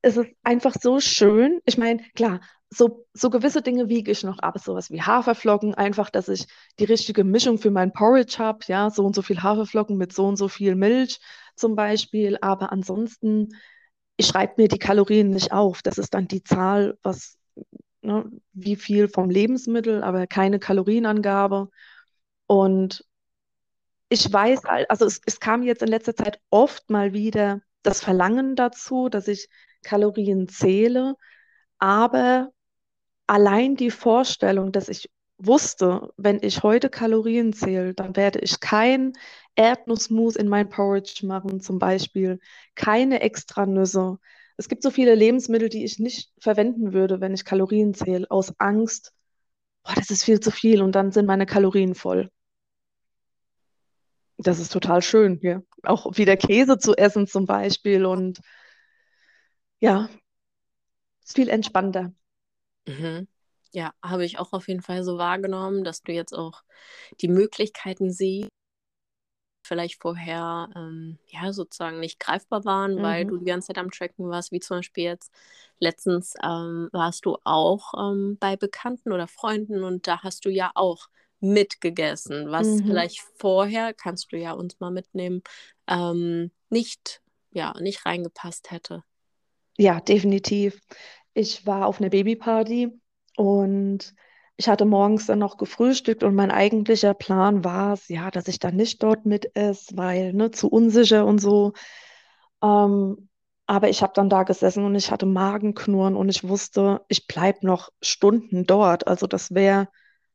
es 0.00 0.16
ist 0.16 0.30
einfach 0.42 0.74
so 0.80 1.00
schön. 1.00 1.60
Ich 1.66 1.76
meine, 1.76 2.02
klar, 2.14 2.40
so, 2.70 3.06
so 3.14 3.30
gewisse 3.30 3.62
Dinge 3.62 3.88
wiege 3.88 4.10
ich 4.10 4.22
noch 4.24 4.38
ab, 4.40 4.58
sowas 4.58 4.90
wie 4.90 5.02
Haferflocken, 5.02 5.74
einfach, 5.74 6.10
dass 6.10 6.28
ich 6.28 6.46
die 6.78 6.84
richtige 6.84 7.24
Mischung 7.24 7.58
für 7.58 7.70
mein 7.70 7.92
Porridge 7.92 8.38
habe, 8.38 8.58
ja, 8.66 8.90
so 8.90 9.04
und 9.04 9.14
so 9.14 9.22
viel 9.22 9.42
Haferflocken 9.42 9.96
mit 9.96 10.12
so 10.12 10.26
und 10.26 10.36
so 10.36 10.48
viel 10.48 10.74
Milch 10.74 11.18
zum 11.56 11.74
Beispiel, 11.74 12.38
aber 12.40 12.70
ansonsten, 12.72 13.48
ich 14.16 14.26
schreibe 14.26 14.54
mir 14.58 14.68
die 14.68 14.78
Kalorien 14.78 15.30
nicht 15.30 15.52
auf, 15.52 15.82
das 15.82 15.98
ist 15.98 16.14
dann 16.14 16.28
die 16.28 16.42
Zahl, 16.42 16.98
was, 17.02 17.38
ne, 18.02 18.30
wie 18.52 18.76
viel 18.76 19.08
vom 19.08 19.30
Lebensmittel, 19.30 20.02
aber 20.02 20.26
keine 20.26 20.58
Kalorienangabe. 20.58 21.70
Und 22.46 23.04
ich 24.10 24.30
weiß, 24.30 24.64
also 24.88 25.06
es, 25.06 25.20
es 25.26 25.40
kam 25.40 25.62
jetzt 25.62 25.82
in 25.82 25.88
letzter 25.88 26.14
Zeit 26.14 26.40
oft 26.50 26.90
mal 26.90 27.12
wieder 27.12 27.60
das 27.82 28.00
Verlangen 28.00 28.56
dazu, 28.56 29.08
dass 29.08 29.28
ich 29.28 29.48
Kalorien 29.82 30.48
zähle, 30.48 31.14
aber 31.78 32.50
allein 33.28 33.76
die 33.76 33.90
Vorstellung, 33.90 34.72
dass 34.72 34.88
ich 34.88 35.10
wusste, 35.38 36.12
wenn 36.16 36.40
ich 36.42 36.62
heute 36.62 36.90
Kalorien 36.90 37.52
zähle, 37.52 37.94
dann 37.94 38.16
werde 38.16 38.40
ich 38.40 38.60
kein 38.60 39.12
Erdnussmus 39.54 40.36
in 40.36 40.48
mein 40.48 40.68
Porridge 40.68 41.26
machen, 41.26 41.60
zum 41.60 41.78
Beispiel, 41.78 42.40
keine 42.74 43.20
extra 43.20 43.66
Nüsse. 43.66 44.18
Es 44.56 44.68
gibt 44.68 44.82
so 44.82 44.90
viele 44.90 45.14
Lebensmittel, 45.14 45.68
die 45.68 45.84
ich 45.84 45.98
nicht 46.00 46.32
verwenden 46.40 46.92
würde, 46.92 47.20
wenn 47.20 47.34
ich 47.34 47.44
Kalorien 47.44 47.94
zähle, 47.94 48.28
aus 48.30 48.52
Angst, 48.58 49.12
boah, 49.84 49.94
das 49.94 50.10
ist 50.10 50.24
viel 50.24 50.40
zu 50.40 50.50
viel 50.50 50.82
und 50.82 50.92
dann 50.92 51.12
sind 51.12 51.26
meine 51.26 51.46
Kalorien 51.46 51.94
voll. 51.94 52.30
Das 54.38 54.58
ist 54.60 54.72
total 54.72 55.02
schön, 55.02 55.38
ja. 55.42 55.62
Auch 55.82 56.16
wieder 56.16 56.36
Käse 56.36 56.78
zu 56.78 56.96
essen 56.96 57.26
zum 57.26 57.46
Beispiel 57.46 58.06
und 58.06 58.40
ja, 59.80 60.08
ist 61.24 61.36
viel 61.36 61.48
entspannter. 61.48 62.12
Mhm. 62.88 63.28
Ja, 63.72 63.92
habe 64.02 64.24
ich 64.24 64.38
auch 64.38 64.52
auf 64.52 64.68
jeden 64.68 64.82
Fall 64.82 65.04
so 65.04 65.18
wahrgenommen, 65.18 65.84
dass 65.84 66.02
du 66.02 66.12
jetzt 66.12 66.32
auch 66.32 66.62
die 67.20 67.28
Möglichkeiten 67.28 68.10
siehst, 68.10 68.48
vielleicht 69.62 70.00
vorher 70.00 70.70
ähm, 70.74 71.18
ja 71.26 71.52
sozusagen 71.52 72.00
nicht 72.00 72.18
greifbar 72.20 72.64
waren, 72.64 73.02
weil 73.02 73.24
Mhm. 73.24 73.30
du 73.30 73.36
die 73.38 73.44
ganze 73.44 73.68
Zeit 73.68 73.78
am 73.78 73.90
Tracken 73.90 74.30
warst, 74.30 74.50
wie 74.52 74.60
zum 74.60 74.78
Beispiel 74.78 75.04
jetzt 75.04 75.30
letztens 75.78 76.34
ähm, 76.42 76.88
warst 76.92 77.26
du 77.26 77.36
auch 77.44 77.92
ähm, 77.98 78.38
bei 78.40 78.56
Bekannten 78.56 79.12
oder 79.12 79.28
Freunden 79.28 79.84
und 79.84 80.06
da 80.06 80.22
hast 80.22 80.46
du 80.46 80.50
ja 80.50 80.70
auch 80.74 81.08
mitgegessen, 81.40 82.50
was 82.50 82.80
Mhm. 82.80 82.86
vielleicht 82.86 83.20
vorher, 83.36 83.92
kannst 83.94 84.32
du 84.32 84.38
ja 84.38 84.52
uns 84.52 84.80
mal 84.80 84.90
mitnehmen, 84.90 85.42
ähm, 85.86 86.50
nicht, 86.70 87.20
ja, 87.50 87.74
nicht 87.80 88.06
reingepasst 88.06 88.70
hätte. 88.70 89.04
Ja, 89.78 90.00
definitiv. 90.00 90.80
Ich 91.38 91.66
war 91.66 91.86
auf 91.86 92.00
einer 92.00 92.10
Babyparty 92.10 93.00
und 93.36 94.12
ich 94.56 94.68
hatte 94.68 94.84
morgens 94.84 95.26
dann 95.26 95.38
noch 95.38 95.56
gefrühstückt 95.56 96.24
und 96.24 96.34
mein 96.34 96.50
eigentlicher 96.50 97.14
Plan 97.14 97.62
war 97.62 97.92
es, 97.92 98.08
ja, 98.08 98.32
dass 98.32 98.48
ich 98.48 98.58
dann 98.58 98.74
nicht 98.74 99.00
dort 99.04 99.24
mit 99.24 99.54
esse, 99.54 99.96
weil, 99.96 100.32
ne, 100.32 100.50
zu 100.50 100.66
unsicher 100.68 101.24
und 101.24 101.38
so. 101.38 101.74
Ähm, 102.60 103.28
aber 103.66 103.88
ich 103.88 104.02
habe 104.02 104.14
dann 104.16 104.28
da 104.28 104.42
gesessen 104.42 104.84
und 104.84 104.96
ich 104.96 105.12
hatte 105.12 105.26
Magenknurren 105.26 106.16
und 106.16 106.28
ich 106.28 106.42
wusste, 106.48 107.02
ich 107.06 107.28
bleibe 107.28 107.64
noch 107.64 107.90
Stunden 108.02 108.66
dort. 108.66 109.06
Also 109.06 109.28
das 109.28 109.54
wäre, 109.54 109.86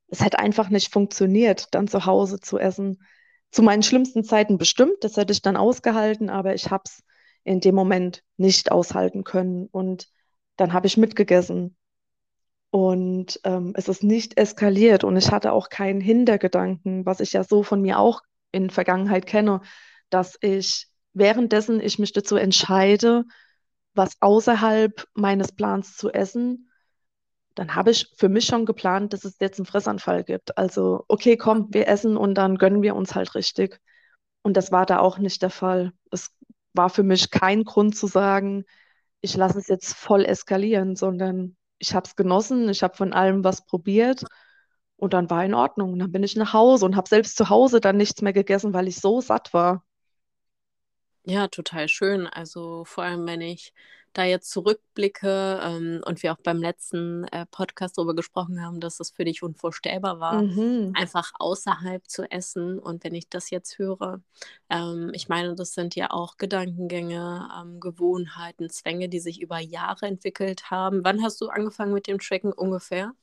es 0.08 0.24
hätte 0.24 0.40
einfach 0.40 0.70
nicht 0.70 0.94
funktioniert, 0.94 1.68
dann 1.72 1.90
zu 1.90 2.06
Hause 2.06 2.40
zu 2.40 2.58
essen. 2.58 3.04
Zu 3.52 3.62
meinen 3.62 3.84
schlimmsten 3.84 4.24
Zeiten 4.24 4.58
bestimmt, 4.58 4.96
das 5.02 5.18
hätte 5.18 5.34
ich 5.34 5.42
dann 5.42 5.58
ausgehalten, 5.58 6.30
aber 6.30 6.56
ich 6.56 6.72
habe 6.72 6.84
es 6.86 7.04
in 7.44 7.60
dem 7.60 7.76
Moment 7.76 8.24
nicht 8.38 8.72
aushalten 8.72 9.26
können. 9.26 9.68
Und 9.70 10.08
dann 10.58 10.74
habe 10.74 10.88
ich 10.88 10.98
mitgegessen. 10.98 11.76
Und 12.72 13.40
ähm, 13.44 13.74
es 13.76 13.88
ist 13.88 14.04
nicht 14.04 14.38
eskaliert 14.38 15.04
und 15.04 15.16
ich 15.16 15.32
hatte 15.32 15.52
auch 15.52 15.70
keinen 15.70 16.02
Hintergedanken, 16.02 17.06
was 17.06 17.20
ich 17.20 17.34
ja 17.34 17.44
so 17.44 17.62
von 17.62 17.82
mir 17.82 18.00
auch 18.00 18.22
in 18.52 18.70
Vergangenheit 18.70 19.28
kenne, 19.28 19.62
dass 20.10 20.38
ich 20.42 20.88
währenddessen 21.14 21.80
ich 21.80 22.00
mich 22.00 22.14
dazu 22.14 22.36
entscheide, 22.36 23.26
was 23.94 24.18
außerhalb 24.22 25.08
meines 25.14 25.52
Plans 25.52 25.96
zu 25.96 26.12
essen, 26.12 26.72
dann 27.56 27.76
habe 27.76 27.92
ich 27.92 28.12
für 28.18 28.30
mich 28.30 28.46
schon 28.46 28.66
geplant, 28.66 29.14
dass 29.14 29.26
es 29.26 29.38
jetzt 29.40 29.60
einen 29.60 29.68
Fressanfall 29.68 30.24
gibt. 30.24 30.58
Also, 30.58 31.06
okay, 31.08 31.38
komm, 31.38 31.68
wir 31.72 31.88
essen 31.88 32.18
und 32.18 32.36
dann 32.36 32.58
gönnen 32.58 32.82
wir 32.82 32.96
uns 32.96 33.14
halt 33.14 33.36
richtig. 33.36 33.80
Und 34.42 34.58
das 34.58 34.72
war 34.72 34.86
da 34.86 35.00
auch 35.00 35.20
nicht 35.20 35.42
der 35.44 35.52
Fall. 35.52 35.94
Es 36.12 36.32
war 36.74 36.90
für 36.90 37.04
mich 37.04 37.30
kein 37.30 37.64
Grund 37.64 37.96
zu 37.96 38.08
sagen, 38.08 38.66
ich 39.24 39.36
lasse 39.38 39.58
es 39.60 39.70
jetzt 39.70 39.96
voll 39.96 40.26
eskalieren, 40.26 40.96
sondern 40.98 41.58
ich 41.80 41.96
habe 41.96 42.08
es 42.08 42.16
genossen, 42.18 42.70
ich 42.70 42.84
habe 42.84 42.96
von 42.98 43.14
allem 43.14 43.44
was 43.46 43.66
probiert 43.66 44.26
und 44.98 45.14
dann 45.14 45.30
war 45.32 45.46
in 45.46 45.56
Ordnung. 45.56 45.94
Und 45.94 46.00
dann 46.00 46.12
bin 46.12 46.24
ich 46.24 46.36
nach 46.36 46.54
Hause 46.54 46.86
und 46.86 46.96
habe 46.98 47.10
selbst 47.10 47.38
zu 47.38 47.50
Hause 47.50 47.82
dann 47.82 47.98
nichts 47.98 48.22
mehr 48.22 48.34
gegessen, 48.34 48.74
weil 48.74 48.88
ich 48.90 48.98
so 49.00 49.22
satt 49.22 49.54
war. 49.54 49.86
Ja, 51.26 51.48
total 51.48 51.88
schön. 51.88 52.28
Also 52.28 52.86
vor 52.86 53.04
allem, 53.04 53.26
wenn 53.28 53.42
ich 53.42 53.74
da 54.14 54.24
jetzt 54.24 54.50
zurückblicke 54.52 55.60
ähm, 55.64 56.02
und 56.06 56.24
wir 56.24 56.34
auch 56.34 56.38
beim 56.44 56.58
letzten 56.62 57.26
äh, 57.26 57.46
Podcast 57.48 57.98
darüber 57.98 58.16
gesprochen 58.16 58.62
haben, 58.66 58.80
dass 58.80 59.00
es 59.00 59.12
für 59.12 59.26
dich 59.26 59.44
unvorstellbar 59.44 60.20
war, 60.20 60.44
Mhm. 60.44 60.92
einfach 60.94 61.32
außerhalb 61.40 62.08
zu 62.10 62.24
essen. 62.32 62.80
Und 62.80 63.04
wenn 63.04 63.16
ich 63.16 63.30
das 63.30 63.50
jetzt 63.50 63.78
höre, 63.80 64.22
ähm, 64.70 65.12
ich 65.14 65.30
meine, 65.30 65.56
das 65.56 65.74
sind 65.74 65.96
ja 65.96 66.12
auch 66.12 66.38
Gedankengänge, 66.38 67.50
ähm, 67.62 67.80
Gewohnheiten, 67.80 68.70
Zwänge, 68.70 69.10
die 69.10 69.20
sich 69.20 69.42
über 69.42 69.60
Jahre 69.60 70.08
entwickelt 70.08 70.72
haben. 70.72 71.04
Wann 71.04 71.24
hast 71.24 71.42
du 71.42 71.50
angefangen 71.50 71.94
mit 71.94 72.08
dem 72.08 72.20
Tracken 72.20 72.54
ungefähr? 72.54 73.14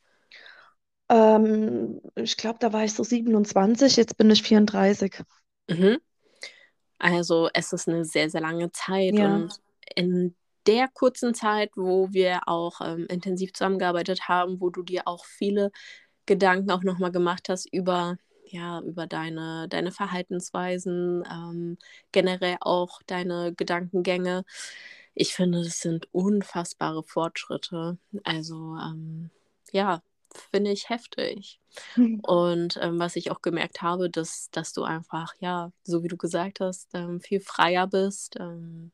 Ähm, 1.08 2.00
ich 2.14 2.36
glaube, 2.36 2.58
da 2.60 2.72
war 2.72 2.84
ich 2.84 2.94
so 2.94 3.02
27, 3.04 3.96
jetzt 3.96 4.16
bin 4.16 4.30
ich 4.30 4.42
34. 4.42 5.24
Mhm. 5.68 5.98
Also 6.98 7.48
es 7.54 7.72
ist 7.72 7.88
eine 7.88 8.04
sehr, 8.04 8.30
sehr 8.30 8.40
lange 8.40 8.70
Zeit 8.72 9.14
Ja. 9.14 9.34
und 9.36 9.60
in 9.96 10.36
der 10.66 10.88
kurzen 10.88 11.34
Zeit, 11.34 11.70
wo 11.76 12.12
wir 12.12 12.48
auch 12.48 12.80
ähm, 12.80 13.06
intensiv 13.08 13.52
zusammengearbeitet 13.52 14.28
haben, 14.28 14.60
wo 14.60 14.70
du 14.70 14.82
dir 14.82 15.06
auch 15.06 15.24
viele 15.24 15.70
Gedanken 16.26 16.70
auch 16.70 16.82
nochmal 16.82 17.12
gemacht 17.12 17.48
hast 17.48 17.66
über, 17.72 18.16
ja, 18.46 18.80
über 18.82 19.06
deine, 19.06 19.68
deine 19.68 19.90
Verhaltensweisen, 19.92 21.24
ähm, 21.30 21.78
generell 22.12 22.56
auch 22.60 23.00
deine 23.06 23.54
Gedankengänge. 23.54 24.44
Ich 25.14 25.34
finde, 25.34 25.62
das 25.64 25.80
sind 25.80 26.08
unfassbare 26.12 27.02
Fortschritte. 27.02 27.98
Also 28.24 28.76
ähm, 28.76 29.30
ja, 29.72 30.02
finde 30.50 30.70
ich 30.72 30.88
heftig. 30.88 31.60
Und 32.22 32.78
ähm, 32.80 32.98
was 32.98 33.16
ich 33.16 33.30
auch 33.30 33.42
gemerkt 33.42 33.82
habe, 33.82 34.10
dass, 34.10 34.50
dass 34.50 34.72
du 34.72 34.82
einfach, 34.84 35.34
ja, 35.40 35.72
so 35.84 36.02
wie 36.02 36.08
du 36.08 36.16
gesagt 36.16 36.60
hast, 36.60 36.88
ähm, 36.94 37.20
viel 37.20 37.40
freier 37.40 37.86
bist, 37.86 38.36
ähm, 38.38 38.92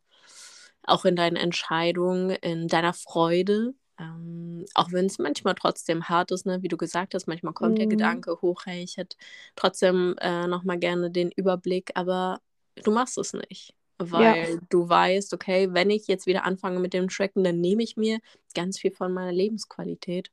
auch 0.87 1.05
in 1.05 1.17
deinen 1.17 1.37
Entscheidungen, 1.37 2.31
in 2.31 2.69
deiner 2.69 2.93
Freude. 2.93 3.75
Ähm, 3.99 4.67
auch 4.75 4.93
wenn 4.93 5.07
es 5.07 5.19
manchmal 5.19 5.55
trotzdem 5.55 6.09
hart 6.09 6.31
ist, 6.31 6.47
ne? 6.47 6.63
wie 6.63 6.69
du 6.69 6.77
gesagt 6.77 7.15
hast, 7.15 7.27
manchmal 7.27 7.55
kommt 7.55 7.73
mhm. 7.73 7.77
der 7.77 7.87
Gedanke 7.87 8.39
hoch, 8.43 8.63
hey, 8.67 8.83
ich 8.83 8.97
hätte 8.99 9.17
trotzdem 9.57 10.17
äh, 10.21 10.47
nochmal 10.47 10.79
gerne 10.79 11.11
den 11.11 11.31
Überblick, 11.31 11.93
aber 11.95 12.41
du 12.83 12.91
machst 12.91 13.19
es 13.19 13.33
nicht. 13.33 13.75
Weil 13.99 14.51
ja. 14.51 14.59
du 14.69 14.87
weißt, 14.87 15.33
okay, 15.33 15.73
wenn 15.73 15.89
ich 15.89 16.07
jetzt 16.07 16.27
wieder 16.27 16.45
anfange 16.45 16.81
mit 16.81 16.93
dem 16.93 17.09
Tracken, 17.09 17.43
dann 17.43 17.61
nehme 17.61 17.83
ich 17.83 17.97
mir 17.97 18.19
ganz 18.55 18.79
viel 18.79 18.91
von 18.91 19.13
meiner 19.13 19.33
Lebensqualität. 19.33 20.31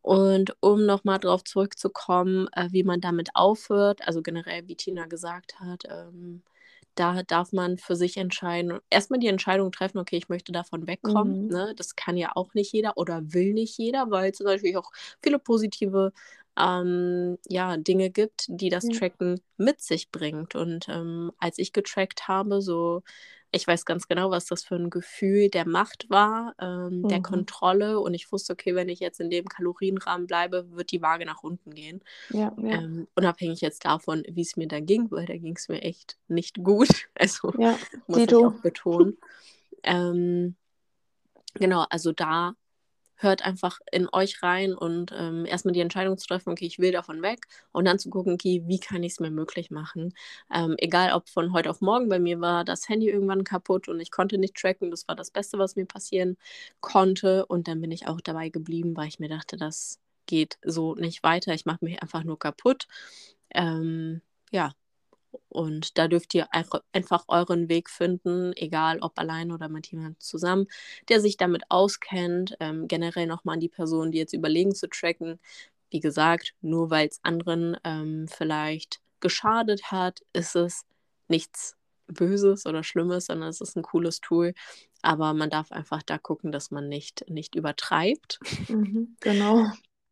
Und 0.00 0.56
um 0.60 0.86
nochmal 0.86 1.18
darauf 1.18 1.42
zurückzukommen, 1.42 2.48
äh, 2.52 2.68
wie 2.70 2.84
man 2.84 3.00
damit 3.00 3.30
aufhört, 3.34 4.06
also 4.06 4.22
generell, 4.22 4.68
wie 4.68 4.76
Tina 4.76 5.06
gesagt 5.06 5.58
hat, 5.58 5.82
ähm, 5.90 6.42
da 6.98 7.22
darf 7.22 7.52
man 7.52 7.78
für 7.78 7.96
sich 7.96 8.16
entscheiden, 8.16 8.78
erstmal 8.90 9.20
die 9.20 9.28
Entscheidung 9.28 9.70
treffen, 9.70 9.98
okay, 9.98 10.16
ich 10.16 10.28
möchte 10.28 10.52
davon 10.52 10.86
wegkommen. 10.86 11.44
Mhm. 11.44 11.48
Ne? 11.48 11.74
Das 11.76 11.96
kann 11.96 12.16
ja 12.16 12.32
auch 12.34 12.54
nicht 12.54 12.72
jeder 12.72 12.96
oder 12.96 13.20
will 13.32 13.52
nicht 13.54 13.78
jeder, 13.78 14.10
weil 14.10 14.30
es 14.30 14.40
natürlich 14.40 14.76
auch 14.76 14.90
viele 15.22 15.38
positive 15.38 16.12
ähm, 16.58 17.38
ja, 17.48 17.76
Dinge 17.76 18.10
gibt, 18.10 18.46
die 18.48 18.68
das 18.68 18.84
ja. 18.84 18.98
Tracken 18.98 19.40
mit 19.56 19.80
sich 19.80 20.10
bringt. 20.10 20.56
Und 20.56 20.88
ähm, 20.88 21.30
als 21.38 21.58
ich 21.58 21.72
getrackt 21.72 22.26
habe, 22.26 22.60
so 22.60 23.02
ich 23.50 23.66
weiß 23.66 23.86
ganz 23.86 24.08
genau, 24.08 24.30
was 24.30 24.46
das 24.46 24.62
für 24.62 24.76
ein 24.76 24.90
Gefühl 24.90 25.48
der 25.48 25.66
Macht 25.66 26.10
war, 26.10 26.54
ähm, 26.60 27.02
mhm. 27.02 27.08
der 27.08 27.22
Kontrolle. 27.22 28.00
Und 28.00 28.14
ich 28.14 28.30
wusste, 28.30 28.52
okay, 28.52 28.74
wenn 28.74 28.88
ich 28.88 29.00
jetzt 29.00 29.20
in 29.20 29.30
dem 29.30 29.46
Kalorienrahmen 29.46 30.26
bleibe, 30.26 30.70
wird 30.72 30.92
die 30.92 31.00
Waage 31.00 31.24
nach 31.24 31.42
unten 31.42 31.74
gehen. 31.74 32.02
Ja, 32.30 32.52
ja. 32.58 32.82
Ähm, 32.82 33.08
unabhängig 33.14 33.60
jetzt 33.60 33.84
davon, 33.84 34.22
wie 34.28 34.42
es 34.42 34.56
mir 34.56 34.68
da 34.68 34.80
ging, 34.80 35.10
weil 35.10 35.26
da 35.26 35.36
ging 35.36 35.56
es 35.56 35.68
mir 35.68 35.82
echt 35.82 36.18
nicht 36.28 36.62
gut. 36.62 36.88
Also 37.20 37.52
ja, 37.58 37.76
muss 38.06 38.18
ich 38.18 38.34
auch 38.34 38.52
betonen. 38.60 39.18
ähm, 39.82 40.54
genau, 41.54 41.84
also 41.90 42.12
da 42.12 42.54
hört 43.18 43.44
einfach 43.44 43.80
in 43.92 44.08
euch 44.12 44.42
rein 44.42 44.74
und 44.74 45.12
ähm, 45.16 45.44
erstmal 45.46 45.72
die 45.74 45.80
Entscheidung 45.80 46.16
zu 46.18 46.26
treffen, 46.26 46.50
okay, 46.50 46.66
ich 46.66 46.78
will 46.78 46.92
davon 46.92 47.22
weg 47.22 47.46
und 47.72 47.84
dann 47.84 47.98
zu 47.98 48.10
gucken, 48.10 48.34
okay, 48.34 48.62
wie 48.66 48.80
kann 48.80 49.02
ich 49.02 49.12
es 49.12 49.20
mir 49.20 49.30
möglich 49.30 49.70
machen. 49.70 50.14
Ähm, 50.54 50.74
egal, 50.78 51.12
ob 51.12 51.28
von 51.28 51.52
heute 51.52 51.70
auf 51.70 51.80
morgen, 51.80 52.08
bei 52.08 52.18
mir 52.18 52.40
war 52.40 52.64
das 52.64 52.88
Handy 52.88 53.08
irgendwann 53.08 53.44
kaputt 53.44 53.88
und 53.88 54.00
ich 54.00 54.10
konnte 54.10 54.38
nicht 54.38 54.54
tracken, 54.56 54.90
das 54.90 55.06
war 55.08 55.16
das 55.16 55.30
Beste, 55.30 55.58
was 55.58 55.76
mir 55.76 55.86
passieren 55.86 56.36
konnte 56.80 57.46
und 57.46 57.68
dann 57.68 57.80
bin 57.80 57.90
ich 57.90 58.06
auch 58.06 58.20
dabei 58.20 58.48
geblieben, 58.48 58.96
weil 58.96 59.08
ich 59.08 59.18
mir 59.18 59.28
dachte, 59.28 59.56
das 59.56 59.98
geht 60.26 60.58
so 60.64 60.94
nicht 60.94 61.22
weiter, 61.22 61.54
ich 61.54 61.66
mache 61.66 61.84
mich 61.84 62.02
einfach 62.02 62.24
nur 62.24 62.38
kaputt. 62.38 62.86
Ähm, 63.54 64.22
ja, 64.52 64.72
und 65.48 65.98
da 65.98 66.08
dürft 66.08 66.34
ihr 66.34 66.48
einfach 66.52 67.24
euren 67.28 67.68
Weg 67.68 67.90
finden, 67.90 68.52
egal 68.56 69.00
ob 69.00 69.18
allein 69.18 69.52
oder 69.52 69.68
mit 69.68 69.86
jemandem 69.88 70.18
zusammen, 70.20 70.66
der 71.08 71.20
sich 71.20 71.36
damit 71.36 71.62
auskennt. 71.68 72.56
Ähm, 72.60 72.88
generell 72.88 73.26
nochmal 73.26 73.54
an 73.54 73.60
die 73.60 73.68
Personen, 73.68 74.12
die 74.12 74.18
jetzt 74.18 74.32
überlegen 74.34 74.74
zu 74.74 74.88
tracken. 74.88 75.38
Wie 75.90 76.00
gesagt, 76.00 76.54
nur 76.60 76.90
weil 76.90 77.08
es 77.08 77.20
anderen 77.22 77.76
ähm, 77.84 78.26
vielleicht 78.28 79.00
geschadet 79.20 79.90
hat, 79.90 80.20
ist 80.32 80.54
es 80.54 80.84
nichts 81.28 81.76
Böses 82.06 82.66
oder 82.66 82.82
Schlimmes, 82.82 83.26
sondern 83.26 83.48
es 83.48 83.60
ist 83.60 83.76
ein 83.76 83.82
cooles 83.82 84.20
Tool. 84.20 84.54
Aber 85.02 85.34
man 85.34 85.50
darf 85.50 85.72
einfach 85.72 86.02
da 86.02 86.18
gucken, 86.18 86.52
dass 86.52 86.70
man 86.70 86.88
nicht, 86.88 87.24
nicht 87.28 87.54
übertreibt. 87.54 88.40
Mhm, 88.68 89.16
genau. 89.20 89.66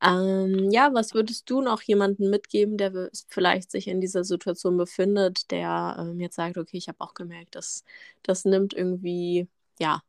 Ähm, 0.07 0.71
ja, 0.71 0.95
was 0.95 1.15
würdest 1.15 1.51
du 1.51 1.61
noch 1.63 1.83
jemandem 1.83 2.31
mitgeben, 2.31 2.77
der 2.79 3.11
vielleicht 3.29 3.71
sich 3.73 3.89
in 3.89 4.01
dieser 4.01 4.25
Situation 4.25 4.77
befindet, 4.77 5.51
der 5.51 5.97
ähm, 5.99 6.21
jetzt 6.21 6.37
sagt, 6.37 6.59
okay, 6.59 6.77
ich 6.77 6.89
habe 6.89 7.01
auch 7.01 7.15
gemerkt, 7.15 7.57
dass 7.57 7.85
das 8.23 8.45
nimmt 8.45 8.73
irgendwie, 8.75 9.49
ja, 9.81 10.03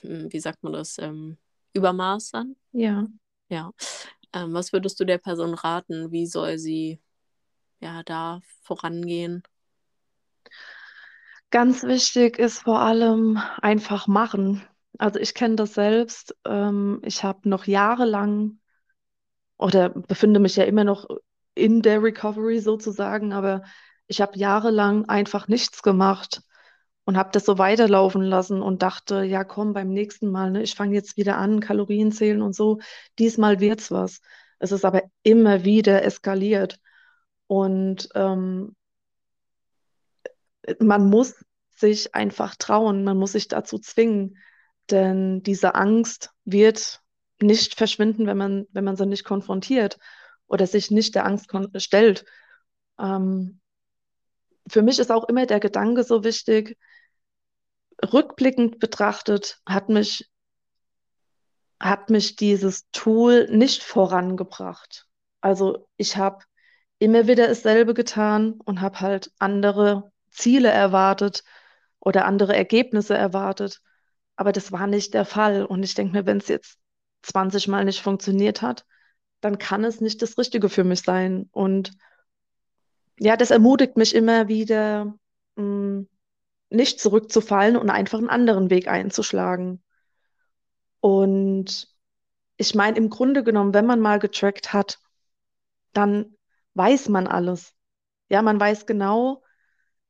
hm, 0.00 0.32
wie 0.32 0.40
sagt 0.40 0.62
man 0.62 0.72
das, 0.72 0.98
ähm, 0.98 1.36
Übermaß 1.72 2.34
an? 2.34 2.56
Ja. 2.72 3.06
Ja. 3.48 3.72
Ähm, 4.32 4.54
was 4.54 4.72
würdest 4.72 4.98
du 5.00 5.04
der 5.04 5.18
Person 5.18 5.54
raten? 5.54 6.10
Wie 6.12 6.26
soll 6.26 6.58
sie 6.58 7.00
ja 7.80 8.02
da 8.04 8.40
vorangehen? 8.62 9.42
Ganz 11.50 11.84
wichtig 11.84 12.38
ist 12.38 12.60
vor 12.60 12.80
allem 12.80 13.38
einfach 13.60 14.06
machen. 14.08 14.62
Also 14.98 15.18
ich 15.18 15.34
kenne 15.34 15.56
das 15.56 15.74
selbst. 15.74 16.36
Ähm, 16.44 17.00
ich 17.04 17.22
habe 17.22 17.48
noch 17.48 17.66
jahrelang 17.66 18.58
oder 19.56 19.90
befinde 19.90 20.40
mich 20.40 20.56
ja 20.56 20.64
immer 20.64 20.84
noch 20.84 21.06
in 21.54 21.82
der 21.82 22.02
Recovery 22.02 22.60
sozusagen, 22.60 23.32
aber 23.32 23.62
ich 24.06 24.20
habe 24.20 24.38
jahrelang 24.38 25.06
einfach 25.06 25.48
nichts 25.48 25.82
gemacht 25.82 26.42
und 27.04 27.16
habe 27.16 27.30
das 27.32 27.44
so 27.44 27.58
weiterlaufen 27.58 28.22
lassen 28.22 28.62
und 28.62 28.82
dachte, 28.82 29.22
ja 29.22 29.44
komm, 29.44 29.72
beim 29.72 29.90
nächsten 29.90 30.30
Mal, 30.30 30.50
ne, 30.50 30.62
ich 30.62 30.74
fange 30.74 30.94
jetzt 30.94 31.16
wieder 31.16 31.36
an, 31.36 31.60
Kalorien 31.60 32.12
zählen 32.12 32.42
und 32.42 32.54
so, 32.54 32.80
diesmal 33.18 33.60
wird's 33.60 33.90
was. 33.90 34.20
Es 34.58 34.72
ist 34.72 34.84
aber 34.84 35.02
immer 35.22 35.64
wieder 35.64 36.02
eskaliert. 36.04 36.78
Und 37.46 38.08
ähm, 38.14 38.74
man 40.80 41.10
muss 41.10 41.34
sich 41.70 42.14
einfach 42.14 42.56
trauen, 42.56 43.04
man 43.04 43.18
muss 43.18 43.32
sich 43.32 43.48
dazu 43.48 43.78
zwingen. 43.78 44.38
Denn 44.90 45.42
diese 45.42 45.74
Angst 45.74 46.30
wird 46.44 47.02
nicht 47.40 47.76
verschwinden, 47.76 48.26
wenn 48.26 48.36
man, 48.36 48.66
wenn 48.72 48.84
man 48.84 48.96
sie 48.96 49.06
nicht 49.06 49.24
konfrontiert 49.24 49.98
oder 50.46 50.66
sich 50.66 50.90
nicht 50.90 51.14
der 51.14 51.26
Angst 51.26 51.50
stellt. 51.78 52.24
Ähm, 52.98 53.60
für 54.68 54.82
mich 54.82 54.98
ist 54.98 55.10
auch 55.10 55.28
immer 55.28 55.46
der 55.46 55.60
Gedanke 55.60 56.04
so 56.04 56.24
wichtig, 56.24 56.78
rückblickend 58.02 58.78
betrachtet 58.78 59.60
hat 59.66 59.88
mich, 59.88 60.30
hat 61.80 62.10
mich 62.10 62.36
dieses 62.36 62.88
Tool 62.90 63.48
nicht 63.50 63.82
vorangebracht. 63.82 65.06
Also 65.40 65.86
ich 65.96 66.16
habe 66.16 66.44
immer 66.98 67.26
wieder 67.26 67.48
dasselbe 67.48 67.94
getan 67.94 68.54
und 68.64 68.80
habe 68.80 69.00
halt 69.00 69.32
andere 69.38 70.10
Ziele 70.30 70.70
erwartet 70.70 71.44
oder 72.00 72.24
andere 72.24 72.56
Ergebnisse 72.56 73.16
erwartet. 73.16 73.80
Aber 74.36 74.52
das 74.52 74.72
war 74.72 74.86
nicht 74.86 75.14
der 75.14 75.24
Fall. 75.24 75.64
Und 75.64 75.82
ich 75.82 75.94
denke 75.94 76.12
mir, 76.16 76.26
wenn 76.26 76.38
es 76.38 76.48
jetzt 76.48 76.78
20 77.24 77.68
Mal 77.68 77.84
nicht 77.84 78.00
funktioniert 78.00 78.62
hat, 78.62 78.84
dann 79.40 79.58
kann 79.58 79.84
es 79.84 80.00
nicht 80.00 80.22
das 80.22 80.38
Richtige 80.38 80.68
für 80.68 80.84
mich 80.84 81.02
sein. 81.02 81.48
Und 81.52 81.92
ja, 83.18 83.36
das 83.36 83.50
ermutigt 83.50 83.96
mich 83.96 84.14
immer 84.14 84.48
wieder, 84.48 85.14
mh, 85.56 85.64
mm, 85.64 86.08
nicht 86.70 87.00
zurückzufallen 87.00 87.76
und 87.76 87.90
einfach 87.90 88.18
einen 88.18 88.30
anderen 88.30 88.70
Weg 88.70 88.88
einzuschlagen. 88.88 89.82
Und 91.00 91.88
ich 92.56 92.74
meine, 92.74 92.96
im 92.96 93.10
Grunde 93.10 93.44
genommen, 93.44 93.74
wenn 93.74 93.86
man 93.86 94.00
mal 94.00 94.18
getrackt 94.18 94.72
hat, 94.72 94.98
dann 95.92 96.36
weiß 96.74 97.08
man 97.08 97.26
alles. 97.26 97.74
Ja, 98.28 98.42
man 98.42 98.58
weiß 98.58 98.86
genau, 98.86 99.42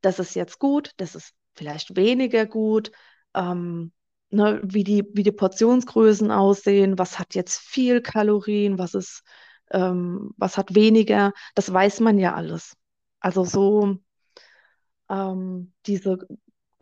das 0.00 0.18
ist 0.18 0.34
jetzt 0.34 0.58
gut, 0.58 0.92
das 0.96 1.14
ist 1.14 1.34
vielleicht 1.54 1.96
weniger 1.96 2.46
gut, 2.46 2.92
ähm, 3.34 3.92
ne, 4.34 4.60
wie 4.64 4.84
die, 4.84 5.04
wie 5.14 5.22
die 5.22 5.32
Portionsgrößen 5.32 6.30
aussehen, 6.30 6.98
was 6.98 7.18
hat 7.18 7.34
jetzt 7.34 7.58
viel 7.58 8.00
Kalorien, 8.00 8.78
was 8.78 8.94
ist, 8.94 9.22
ähm, 9.70 10.34
was 10.36 10.56
hat 10.58 10.74
weniger, 10.74 11.32
das 11.54 11.72
weiß 11.72 12.00
man 12.00 12.18
ja 12.18 12.34
alles. 12.34 12.76
Also 13.20 13.44
so 13.44 13.98
ähm, 15.08 15.72
diese 15.86 16.18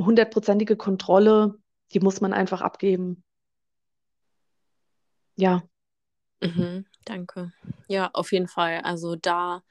hundertprozentige 0.00 0.76
Kontrolle, 0.76 1.58
die 1.92 2.00
muss 2.00 2.20
man 2.20 2.32
einfach 2.32 2.62
abgeben. 2.62 3.22
Ja. 5.36 5.62
Mhm, 6.40 6.86
danke. 7.04 7.52
Ja, 7.88 8.10
auf 8.12 8.32
jeden 8.32 8.48
Fall. 8.48 8.80
Also 8.82 9.16
da 9.16 9.62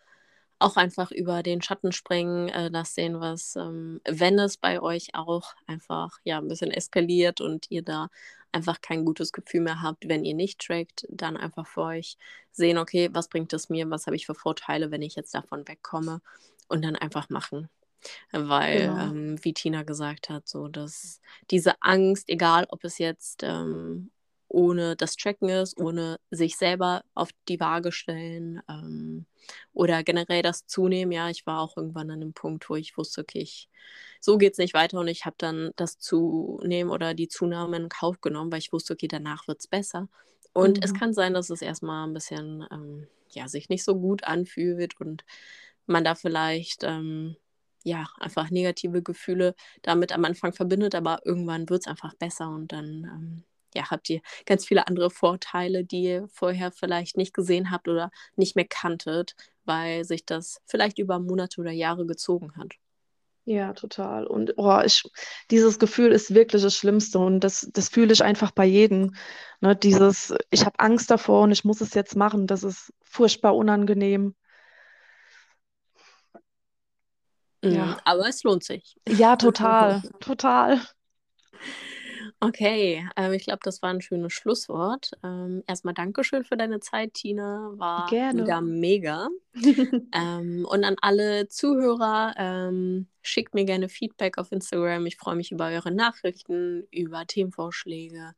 auch 0.61 0.77
einfach 0.77 1.11
über 1.11 1.43
den 1.43 1.61
Schatten 1.61 1.91
springen, 1.91 2.49
äh, 2.49 2.71
das 2.71 2.95
sehen, 2.95 3.19
was, 3.19 3.55
ähm, 3.55 4.01
wenn 4.05 4.39
es 4.39 4.57
bei 4.57 4.81
euch 4.81 5.13
auch 5.13 5.53
einfach 5.67 6.19
ja 6.23 6.37
ein 6.37 6.47
bisschen 6.47 6.71
eskaliert 6.71 7.41
und 7.41 7.69
ihr 7.69 7.81
da 7.81 8.09
einfach 8.51 8.81
kein 8.81 9.05
gutes 9.05 9.31
Gefühl 9.31 9.61
mehr 9.61 9.81
habt, 9.81 10.07
wenn 10.07 10.25
ihr 10.25 10.35
nicht 10.35 10.59
trackt, 10.59 11.05
dann 11.09 11.37
einfach 11.37 11.67
für 11.67 11.83
euch 11.83 12.17
sehen, 12.51 12.77
okay, 12.77 13.09
was 13.13 13.29
bringt 13.29 13.53
es 13.53 13.69
mir, 13.69 13.89
was 13.89 14.07
habe 14.07 14.15
ich 14.15 14.25
für 14.25 14.35
Vorteile, 14.35 14.91
wenn 14.91 15.01
ich 15.01 15.15
jetzt 15.15 15.33
davon 15.33 15.67
wegkomme 15.67 16.21
und 16.67 16.83
dann 16.83 16.95
einfach 16.95 17.29
machen. 17.29 17.69
Weil, 18.31 18.87
genau. 18.87 18.99
ähm, 18.99 19.35
wie 19.43 19.53
Tina 19.53 19.83
gesagt 19.83 20.29
hat, 20.29 20.47
so 20.47 20.67
dass 20.67 21.21
diese 21.51 21.81
Angst, 21.81 22.29
egal 22.29 22.65
ob 22.69 22.83
es 22.83 22.97
jetzt 22.97 23.43
ähm, 23.43 24.09
ohne 24.51 24.97
das 24.97 25.15
Tracken 25.15 25.49
ist, 25.49 25.79
ohne 25.79 26.19
sich 26.29 26.57
selber 26.57 27.03
auf 27.15 27.29
die 27.47 27.59
Waage 27.59 27.91
stellen 27.91 28.61
ähm, 28.69 29.25
oder 29.73 30.03
generell 30.03 30.41
das 30.41 30.67
Zunehmen. 30.67 31.13
Ja, 31.13 31.29
ich 31.29 31.45
war 31.45 31.61
auch 31.61 31.77
irgendwann 31.77 32.11
an 32.11 32.21
einem 32.21 32.33
Punkt, 32.33 32.69
wo 32.69 32.75
ich 32.75 32.97
wusste, 32.97 33.21
okay, 33.21 33.39
ich, 33.39 33.69
so 34.19 34.37
geht 34.37 34.53
es 34.53 34.57
nicht 34.57 34.73
weiter 34.73 34.99
und 34.99 35.07
ich 35.07 35.25
habe 35.25 35.35
dann 35.37 35.71
das 35.77 35.99
Zunehmen 35.99 36.91
oder 36.91 37.13
die 37.13 37.29
Zunahme 37.29 37.77
in 37.77 37.89
Kauf 37.89 38.19
genommen, 38.19 38.51
weil 38.51 38.59
ich 38.59 38.73
wusste, 38.73 38.93
okay, 38.93 39.07
danach 39.07 39.47
wird 39.47 39.61
es 39.61 39.67
besser. 39.67 40.09
Und 40.53 40.77
mhm. 40.77 40.83
es 40.83 40.93
kann 40.93 41.13
sein, 41.13 41.33
dass 41.33 41.49
es 41.49 41.61
erstmal 41.61 42.05
ein 42.05 42.13
bisschen, 42.13 42.65
ähm, 42.71 43.07
ja, 43.29 43.47
sich 43.47 43.69
nicht 43.69 43.85
so 43.85 43.95
gut 43.95 44.25
anfühlt 44.25 44.99
und 44.99 45.23
man 45.85 46.03
da 46.03 46.13
vielleicht, 46.15 46.83
ähm, 46.83 47.37
ja, 47.83 48.05
einfach 48.19 48.51
negative 48.51 49.01
Gefühle 49.01 49.55
damit 49.81 50.11
am 50.11 50.25
Anfang 50.25 50.51
verbindet, 50.51 50.93
aber 50.93 51.21
irgendwann 51.25 51.69
wird 51.69 51.83
es 51.83 51.87
einfach 51.87 52.13
besser 52.15 52.49
und 52.49 52.73
dann 52.73 53.05
ähm, 53.05 53.43
ja, 53.75 53.89
habt 53.89 54.09
ihr 54.09 54.21
ganz 54.45 54.65
viele 54.65 54.87
andere 54.87 55.09
Vorteile, 55.09 55.83
die 55.83 56.03
ihr 56.03 56.27
vorher 56.29 56.71
vielleicht 56.71 57.17
nicht 57.17 57.33
gesehen 57.33 57.71
habt 57.71 57.87
oder 57.87 58.11
nicht 58.35 58.55
mehr 58.55 58.67
kanntet, 58.67 59.35
weil 59.65 60.05
sich 60.05 60.25
das 60.25 60.61
vielleicht 60.65 60.99
über 60.99 61.19
Monate 61.19 61.61
oder 61.61 61.71
Jahre 61.71 62.05
gezogen 62.05 62.55
hat. 62.57 62.73
Ja, 63.45 63.73
total. 63.73 64.27
Und 64.27 64.53
oh, 64.57 64.79
ich, 64.85 65.03
dieses 65.49 65.79
Gefühl 65.79 66.11
ist 66.11 66.33
wirklich 66.33 66.61
das 66.61 66.75
Schlimmste 66.75 67.17
und 67.17 67.39
das, 67.39 67.67
das 67.73 67.89
fühle 67.89 68.13
ich 68.13 68.23
einfach 68.23 68.51
bei 68.51 68.65
jedem. 68.65 69.15
Ne, 69.61 69.75
dieses, 69.75 70.33
ich 70.51 70.65
habe 70.65 70.79
Angst 70.79 71.09
davor 71.09 71.43
und 71.43 71.51
ich 71.51 71.65
muss 71.65 71.81
es 71.81 71.93
jetzt 71.95 72.15
machen, 72.15 72.45
das 72.45 72.63
ist 72.63 72.93
furchtbar 73.01 73.55
unangenehm. 73.55 74.35
Mhm, 77.63 77.71
ja. 77.71 77.97
Aber 78.05 78.27
es 78.27 78.43
lohnt 78.43 78.63
sich. 78.63 78.95
Ja, 79.07 79.35
total, 79.37 80.01
total. 80.19 80.79
Okay, 82.43 83.07
ähm, 83.17 83.33
ich 83.33 83.43
glaube, 83.43 83.59
das 83.61 83.83
war 83.83 83.91
ein 83.91 84.01
schönes 84.01 84.33
Schlusswort. 84.33 85.11
Ähm, 85.23 85.63
erstmal 85.67 85.93
Dankeschön 85.93 86.43
für 86.43 86.57
deine 86.57 86.79
Zeit, 86.79 87.13
Tina. 87.13 87.71
War 87.75 88.07
Gerne. 88.07 88.41
wieder 88.41 88.61
mega. 88.61 89.29
ähm, 90.11 90.65
und 90.67 90.83
an 90.83 90.95
alle 91.01 91.47
Zuhörer, 91.49 92.33
ähm, 92.37 93.05
schickt 93.21 93.53
mir 93.53 93.65
gerne 93.65 93.89
Feedback 93.89 94.39
auf 94.39 94.51
Instagram. 94.51 95.05
Ich 95.05 95.17
freue 95.17 95.35
mich 95.35 95.51
über 95.51 95.67
eure 95.67 95.91
Nachrichten, 95.91 96.87
über 96.89 97.27
Themenvorschläge 97.27 98.33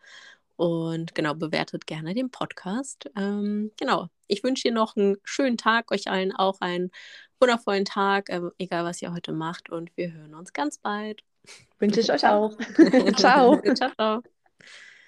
und 0.57 1.15
genau, 1.15 1.33
bewertet 1.33 1.87
gerne 1.87 2.13
den 2.13 2.29
Podcast. 2.29 3.09
Ähm, 3.15 3.71
genau, 3.79 4.07
ich 4.27 4.43
wünsche 4.43 4.63
dir 4.63 4.73
noch 4.73 4.97
einen 4.97 5.15
schönen 5.23 5.57
Tag, 5.57 5.91
euch 5.93 6.09
allen 6.09 6.33
auch 6.35 6.59
einen 6.59 6.91
wundervollen 7.39 7.85
Tag, 7.85 8.29
äh, 8.29 8.41
egal 8.57 8.83
was 8.83 9.01
ihr 9.01 9.13
heute 9.13 9.31
macht. 9.31 9.69
Und 9.69 9.95
wir 9.95 10.11
hören 10.11 10.35
uns 10.35 10.51
ganz 10.51 10.77
bald. 10.77 11.23
Wünsche 11.79 11.99
ich 11.99 12.11
euch 12.11 12.25
auch. 12.25 12.57
ciao. 13.17 13.61
ciao, 13.75 13.89
ciao. 13.97 14.23